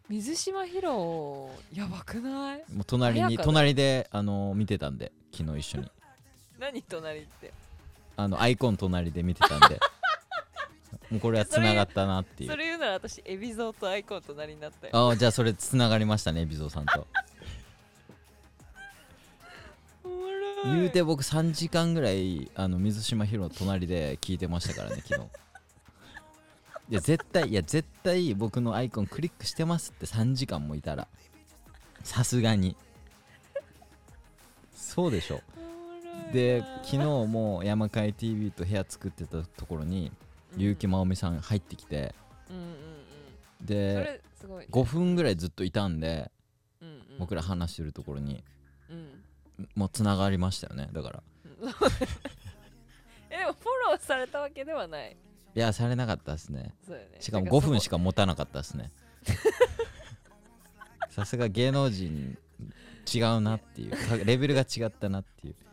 [0.10, 2.64] 水島ヒロやばくない？
[2.72, 5.92] もう隣に隣であの見てたんで昨日一緒に。
[6.60, 7.52] 何隣って？
[8.16, 9.80] あのアイコン隣で見てたんで
[11.10, 12.50] もうこれはつながったなっていう。
[12.50, 14.92] それ言うなら私海老蔵とアイコン隣になったよ。
[14.96, 17.08] ああじゃあそれつながりましたね海老蔵さんと。
[20.66, 25.28] 言うて僕3時間ぐらいあの水島ヒロの隣で聞いてましたからね昨日。
[26.90, 31.08] いや絶対いや絶対僕のアイコンクリックしてますって3時間もいたら。
[32.04, 32.76] さすがに。
[34.76, 35.42] そうでしょ。
[36.32, 40.12] で昨日も山海 TV と部屋作ってたところに
[40.58, 42.14] 結城真央美さん入ってきて。
[42.50, 42.66] うんうんう
[43.64, 43.66] ん。
[43.66, 44.68] でれすごいね。
[44.72, 46.32] 5分ぐらいずっといたんで
[46.82, 46.98] うんうん。
[47.20, 48.44] 僕ら話してるところに。
[48.90, 49.24] うん。
[49.76, 51.24] もうつながりましたよねだから。
[53.30, 55.16] えでもフォローされたわけではない。
[55.56, 56.74] いやされなかったですね。
[56.88, 57.18] ね。
[57.20, 58.92] しかもだら5分しか持たなかったですね。
[61.10, 62.38] さすが芸能人
[63.14, 63.92] 違うなっていう。
[63.92, 65.56] かレベルが違ったなっていう。
[65.56, 65.66] そ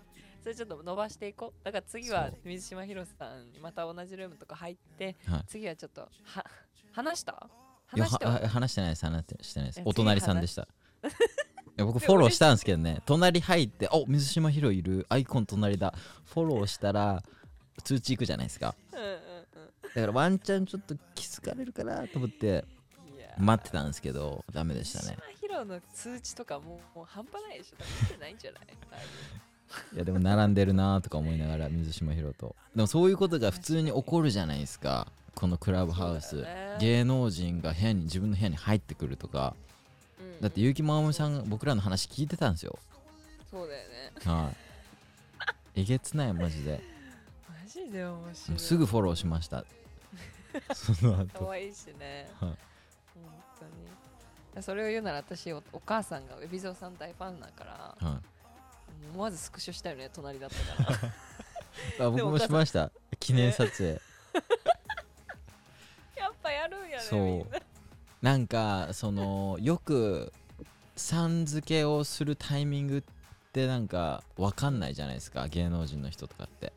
[0.51, 1.65] れちょっと伸ばしていこう。
[1.65, 5.45] だから次は水島ひろさんにまた同じルームとか入って、はい。
[5.47, 6.45] 次はちょっとは
[6.93, 7.49] 話した？
[7.87, 9.05] 話して話してないです。
[9.07, 9.81] 話してないです。
[9.81, 10.69] えお隣さんでした。
[11.79, 13.01] 僕フォローしたんですけどね。
[13.07, 15.07] 隣入って「お水島ヒロいる。
[15.09, 15.95] アイコン隣だ」
[16.27, 17.23] フォローしたら
[17.83, 18.75] 通知いくじゃないですか。
[18.93, 19.21] うんうん
[19.95, 22.65] だからワンチャンちょっと気づかれるかなと思って
[23.39, 25.17] 待ってたんですけどダメでしたね。
[25.31, 27.77] 水島ひろの通知とかもうもう半端ないでしょ。
[28.03, 28.63] 見てないんじゃない？
[29.95, 32.57] いやでも並んでるなとか思いながら水島ヒロと。
[32.75, 35.07] でもそういうことが普通に起こるじゃないですか。
[35.35, 36.45] このクラブハウス、
[36.81, 39.55] 芸能人が部屋に自分の部屋に入ってくるとか。
[40.21, 40.41] うん。
[40.41, 42.79] だって結城まおみさんが僕らの話聞いてたんですよ。
[43.51, 44.13] そうだよね。
[44.25, 44.51] は
[45.77, 45.81] い。
[45.83, 46.81] えげつないマジで。
[47.49, 48.57] マジで面も白い。
[48.57, 49.65] うすぐフォローしました。
[50.75, 51.45] その後。
[51.47, 52.29] 可愛いしね。
[52.41, 52.51] はい。
[52.51, 52.59] 本
[54.55, 54.63] 当に。
[54.63, 58.09] それを言うなら私おお母さんが海老蔵さん大ファンだから。
[58.09, 58.40] はい
[59.13, 60.99] 思わずスクショしたよね隣だったから。
[62.07, 62.91] あ僕もしました。
[63.19, 63.91] 記念撮影。
[66.17, 67.53] やっぱやるんやねそう。
[67.53, 67.61] な。
[68.33, 70.33] なんかそのよく
[70.97, 73.03] さん付けをするタイミングっ
[73.53, 75.49] てなんかわかんないじゃないですか。
[75.49, 76.73] 芸能人の人とかって。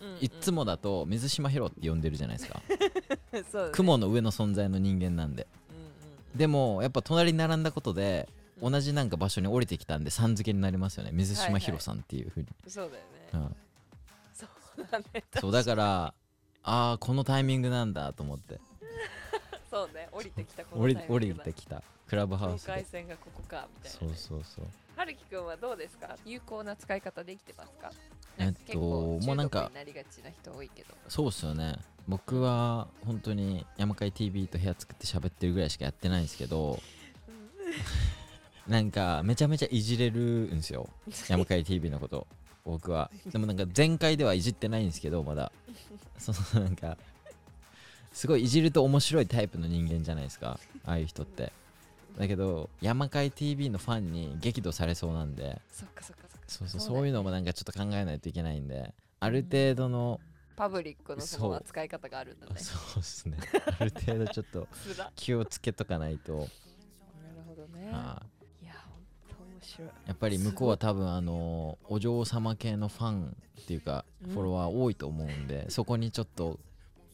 [0.00, 0.18] うんうん。
[0.18, 2.60] いっつもだと水島ヒロって呼んでるじゃないですか。
[3.50, 3.72] そうだね。
[3.72, 5.46] 雲の上の存在の人間なんで。
[5.70, 5.88] うんうん
[6.36, 11.10] でもやっぱ隣に並んだことでうん同じなんか場所に降りてきたんでさん付けになりますよね。
[11.12, 13.08] 水島ヒロさんっていうふうに、そうだよね。
[13.34, 13.56] うん。
[14.34, 14.46] そ
[14.82, 15.24] うだね。
[15.40, 16.14] そうだから
[16.62, 18.60] ああこのタイミングなんだと思って。
[19.70, 20.08] そうね。
[20.12, 21.82] 降りてきたこの降りタイミング降りてきた。
[22.08, 22.72] クラブハウ境スで。
[22.72, 24.66] 界線がここかみたいなそうねそうそう。
[24.96, 26.16] はるきくんはどうですか？
[26.24, 27.92] 有効な使い方できてますか？
[28.38, 30.94] えっともうなんかなりがちな人多いけど。
[31.08, 31.76] そうっすよね。
[32.08, 36.80] 僕は本当に山海 TV と部屋作って喋ってるぐらいしかやってないんですけど
[38.68, 40.88] なんかめちゃめちゃいじれるんですよ。
[41.28, 42.26] 山海 TV のこと。
[42.64, 43.10] 僕は。
[43.32, 45.50] でもなんか前回ではいじってないんですけどまだ。
[46.18, 46.98] そのなんか。
[48.12, 50.60] すごいいじると面白いタイプの人間じゃないですか。
[50.84, 51.52] ああいう人って。
[52.18, 55.60] だけど山海 TV のファンに激怒されそうなんで。
[55.70, 56.46] そっかそっかそっか。
[56.46, 58.92] そうそうだそういうのもなんかちょっと考えないといけないんで。
[59.20, 60.20] ある程度の
[60.56, 62.52] パブリックのその扱い方があるんだね。
[62.58, 63.38] そうっすね。
[63.78, 64.68] ある程度ちょっと
[65.16, 66.48] 気をつけとかないと、なる
[67.46, 67.90] ほどね。
[67.90, 68.27] はいやほんと面白い
[70.06, 74.30] やっぱり向こうは多分あのお嬢様系のファンっていうかうん。
[74.32, 76.58] フォロワー多いと思うんで、 そこにちょっと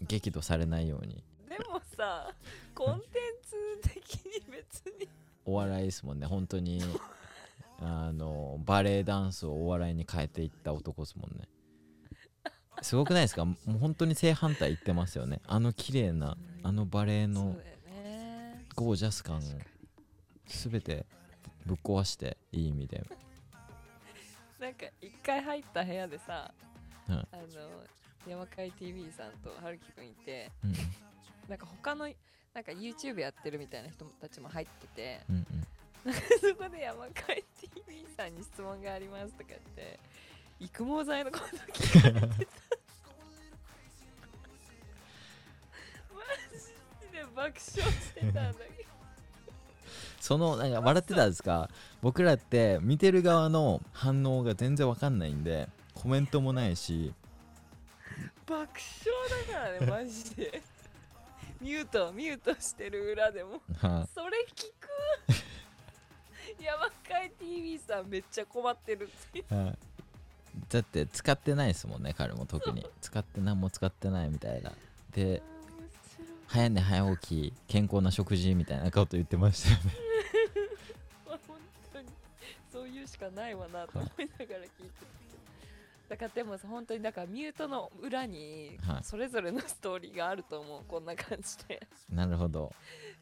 [0.03, 1.23] 激怒されないように。
[1.49, 2.33] でもさ
[2.75, 3.11] コンテン
[3.83, 5.09] ツ的に別に。
[5.45, 6.27] お笑いですもんね。
[6.27, 6.81] 本当に
[7.81, 11.49] あのバレエダンスをお笑いに変えていった男ですもんね。
[12.83, 13.45] すごくないですか？
[13.45, 15.41] もう本当に正反対言ってますよね。
[15.47, 17.57] あの綺麗なあのバレエの
[18.75, 19.41] ゴージャス感を
[20.47, 21.07] 全て
[21.67, 23.03] ぶっ壊していい意味で、
[24.59, 26.53] なんか一回入った部屋でさ、
[27.09, 27.15] うん。
[27.15, 27.45] あの
[28.27, 30.75] 山海 TV さんと春樹くんいてうん
[31.49, 32.09] なんか他の
[32.55, 36.13] なんか YouTube やってるみたいな人たちも入っててうんうん。
[36.15, 36.21] そ
[36.57, 40.01] こで山海 TV さんに質問がありますとか言って
[40.61, 42.27] 育毛剤のこと聞かれてた。
[46.15, 46.23] マ
[47.03, 48.74] ジで爆笑してたんだけど
[50.25, 51.69] そのなんか笑ってたんですか？
[52.01, 57.13] 僕らって見てる側の反応が全然わかんないんでコメントもないし。
[58.47, 58.71] 爆笑
[59.53, 60.63] だからねマジで。
[61.61, 63.61] ミュートミュートしてる裏でも。
[63.77, 64.89] はそれ聞く？
[66.59, 69.45] 山海 TV さんめっちゃ困ってるって
[70.71, 72.87] だって使ってないですもんね彼も特に。
[73.03, 74.73] 使って何も使ってないみたいな。
[75.13, 75.43] で
[76.55, 79.93] 早寝早起き健康な食事みたいなこと言ってましたよね。
[81.27, 81.39] 本
[81.93, 82.09] 当に。
[82.71, 84.85] そういうしかないわなと思いながら聞いてたけど。
[86.11, 89.03] だからでも本当にだからミュートの裏にはい。
[89.03, 91.85] それぞれのストーリーがあると思うこんな感じで。
[92.09, 92.73] なるほど。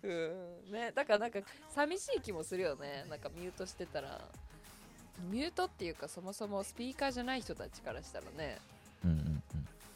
[0.02, 0.70] うん。
[0.70, 3.06] ねだからなんか寂しい気もするよね。
[3.08, 4.20] なんかミュートしてたら。
[5.30, 8.58] ミュートっていうかそもそもスピーカーじゃない人たちからしたらね。
[9.02, 9.41] うんうんうん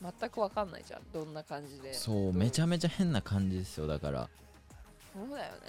[0.02, 1.02] 全くわかんないじゃん。
[1.12, 1.94] どんな感じで。
[1.94, 4.28] そうめちゃめめちゃ変な感じですよだから。
[5.12, 5.60] そうだよね。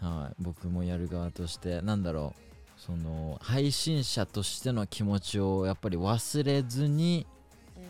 [0.00, 1.80] はい、僕もやる側として。
[1.82, 2.80] なんだろう。
[2.80, 7.26] その配信者としての気持ちをやっぱり忘れずに
[7.76, 7.88] うんうん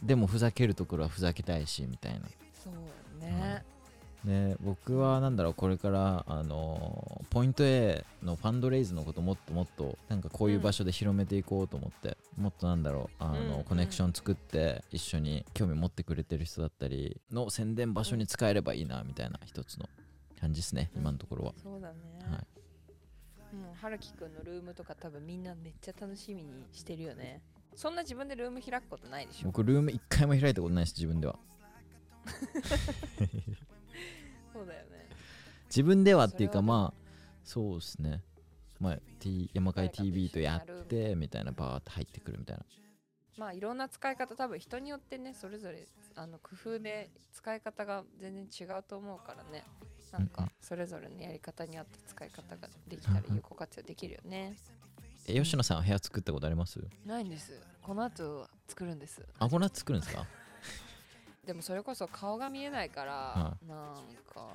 [0.00, 0.06] うん。
[0.06, 2.20] でもふざけるところはふざけたいしみたいな。
[2.62, 3.64] そうね、
[4.24, 19.88] で僕はなんだろうこれからあのポイント A のファンドレイズのこともっともっとなんかこういう場所で広めていこうと思って、もっとなんだろうあの、うんうんコネクション作って一緒に興味持ってくれてる人だったりの宣伝場所に使えればいいなみたいな一つの
[20.40, 21.54] 感じですね、今のところは。
[21.62, 21.94] そうだね、
[22.30, 22.46] はい
[23.54, 27.42] うん、はるきくんのルームとか多分みんなめっちゃ楽しみにしてるよね。
[27.74, 29.46] そんな自分でルーム開くことないでしょ。
[29.46, 31.38] 僕ルーム一回も開いたことないです自分では
[35.72, 37.02] 自分ではっていうかまあ
[37.44, 38.22] そうですね。
[38.78, 42.64] まあ、T、山海 TV とやってみたいなバーって入ってくるみたいな。
[43.38, 49.64] まあいろんな使い方多分人によってねそれぞれあの工夫で使い方が全然違うと思うからね。
[50.12, 54.54] なんかそれぞれのやり方に合った使い方ができたら有効活用できるよね。
[55.26, 56.78] え吉野さんは部屋作ったことあります？
[57.06, 57.58] ないんです。
[57.80, 59.24] この後作るんです。
[59.38, 60.26] あこれは作るんですか？
[61.46, 63.94] でもそれこそ顔が見えないから、はなん
[64.32, 64.46] か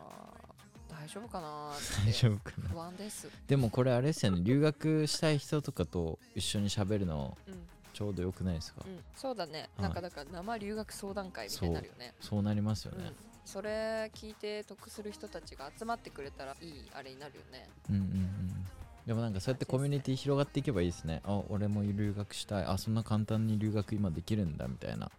[0.89, 1.71] 大丈夫かな
[2.05, 2.69] 大丈夫かな。
[2.69, 3.29] 不安です。
[3.47, 4.41] でもこれあれですよね。
[4.43, 7.55] 留学したい人とかと一緒に喋るのうん、
[7.93, 9.81] ちょうどよくないですか、うん、そうだね、はい。
[9.83, 12.13] なんかだから生留学相談会みたいになるよね。
[12.19, 12.41] そう。
[12.41, 13.05] なりますよね。
[13.05, 13.15] うん、
[13.45, 17.69] それ聞いて得する人たちが集まってくれたらいいあれになるよね。
[17.89, 18.67] うんうんうん。
[19.05, 21.21] でもなんかそうやってコミュニティ広がっていけばいいですね。
[21.23, 22.65] あ俺も留学したい。
[22.65, 25.09] あそんな簡単に留学今できるんだみたいな。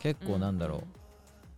[0.00, 0.84] 結構なんだろう、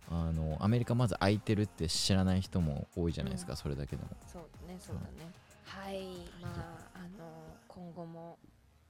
[0.09, 3.57] あのアメリカまず空いてるって知らない人も多いじゃないですか、うん。
[3.57, 4.09] それだけでも。
[4.25, 5.31] そうだねそうだね、
[5.65, 6.01] はい
[6.41, 6.49] ま
[6.93, 7.25] ああの
[7.67, 8.37] 今後も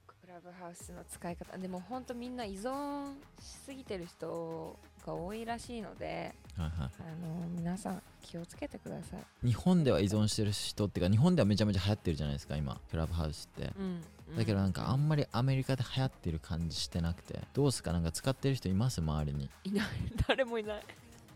[0.07, 6.89] クラブハウスの使い方でも本当みんな依存しすぎてる人が多いらしいのではいはい。
[6.99, 13.71] あの皆さん気をつけてください、日本では依存してる人っていうか日本ではめちゃめちゃ流行ってるじゃないですか今クラブハウスって。
[13.77, 14.01] うん
[14.37, 18.03] だけどなんかあんまりアメリカで流行ってる感じしてなくてどうすかなん。
[18.03, 19.87] か使ってる人います周りにいない
[20.27, 20.83] 誰もいない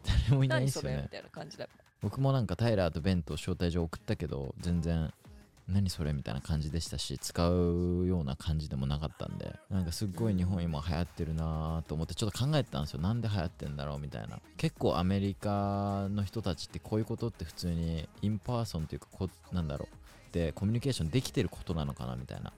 [0.05, 1.01] 誰もいない何ですよね。
[1.03, 1.67] みたいな感じだ。
[2.01, 5.13] 僕もなんかタイラーとベンと招待状送ったけど全然
[5.69, 12.99] 何それみたいな感じでしたし使うような感じでもなかったんでなんかすっごい日本今流行ってるなと思ってちょっと考えてたんですよ。
[12.99, 14.39] なんで流行ってんだろうみたいな。
[14.57, 20.33] 結構アメリカの人たちってこういうことって普通に in person というかこなんだろう。
[20.33, 22.51] でコミュニケーションできてることなのかなみたいな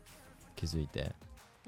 [0.55, 1.13] 気づいて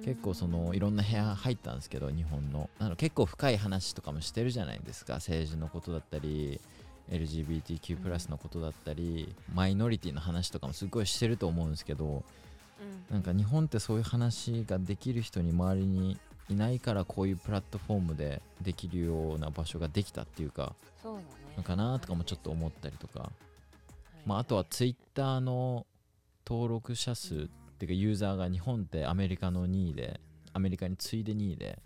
[0.04, 2.70] 結構そのいろんな部屋入ったんですけど日本の。
[2.80, 5.16] あの結構深い話とかもしてるじゃないですか。
[5.16, 6.62] 政治のことだったり
[7.10, 12.24] LGBTQ+ のことだったり、マイノリティの話とかもすごいしてると思うんですけど
[13.10, 13.14] うん。
[13.14, 16.18] なんか日本ってそういう話ができる人に周りに
[16.50, 21.26] いないからこういうプラットフォームでできるような場所ができたっていうかそうだね。
[21.58, 23.30] のかなとかもちょっと思ったりとか、はい。
[24.26, 25.86] まあ、あとはツイッターの
[26.48, 30.20] 登録者数っていうかユーザーが日本ってアメリカの2位で
[30.54, 31.80] アメリカに次いで2位で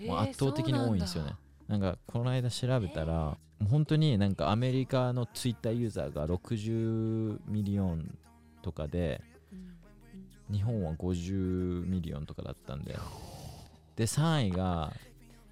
[0.00, 1.34] もう圧倒的に多いんですよね。
[1.68, 8.18] なんかこの間調べたら、もう本当になんかアメリカのツイッターユーザーが60 million
[8.62, 9.22] とかで
[10.50, 12.96] 日本は50 million とかだったんで。
[13.96, 14.92] で3位が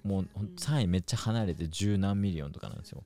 [0.03, 3.03] もうほん3位めっちゃ離れて十何 million とかなんですよ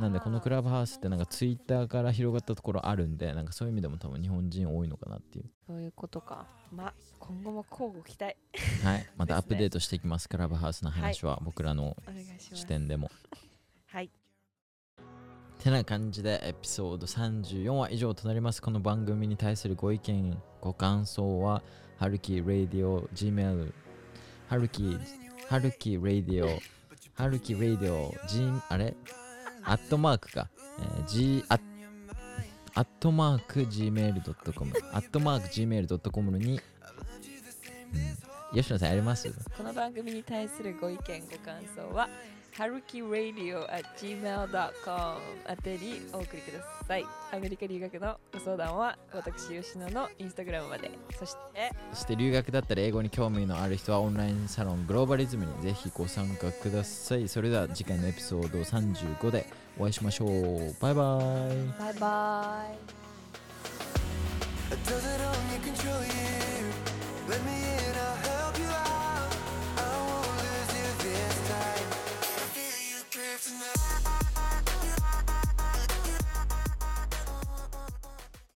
[0.00, 5.46] なんでこのクラブハウスってなんかツイッターから広がったところあるんでなんかそういう意味でも多分日本人多いのかなっていう。
[5.66, 6.46] そういうことか。
[6.72, 8.36] まあ今後も交互期待。
[8.84, 9.06] はい。
[9.16, 10.28] またアップデートしていきます。
[10.28, 11.96] クラブハウスの話は僕らの
[12.54, 13.10] 視点でも。
[13.86, 14.10] はい。
[15.58, 18.62] てな感じでエピソード34は以上となります。
[18.62, 21.62] この番組に対するご意見ご感想は
[21.98, 23.72] はるき Radio Gmail
[24.48, 24.96] はるき
[25.48, 26.60] はるき Radio
[27.14, 28.94] はるき Radio G あれ？
[29.64, 30.48] アットマークか、
[30.78, 31.60] えー G アッ
[32.74, 36.60] アットマーク Gmail.com アットマーク Gmail.com に、うん、
[38.56, 39.28] 吉野さんやります？
[39.56, 42.08] この番組に対するご意見ご感想は
[42.58, 59.46] はるき radio at gmail.com 宛てにお送りくださいアメリカ留学のご相談は私吉野のインスタグラムまでそしてそして留学だったり英語に興味のある人はオンラインサロングローバリズムにぜひご参加くださいそれでは次回のエピソード35で
[59.78, 61.20] お会いしましょうバイバ
[61.78, 62.98] イバイバイ
[64.84, 66.72] Does it only control you?
[67.28, 68.00] Let me in, you.
[68.24, 68.27] I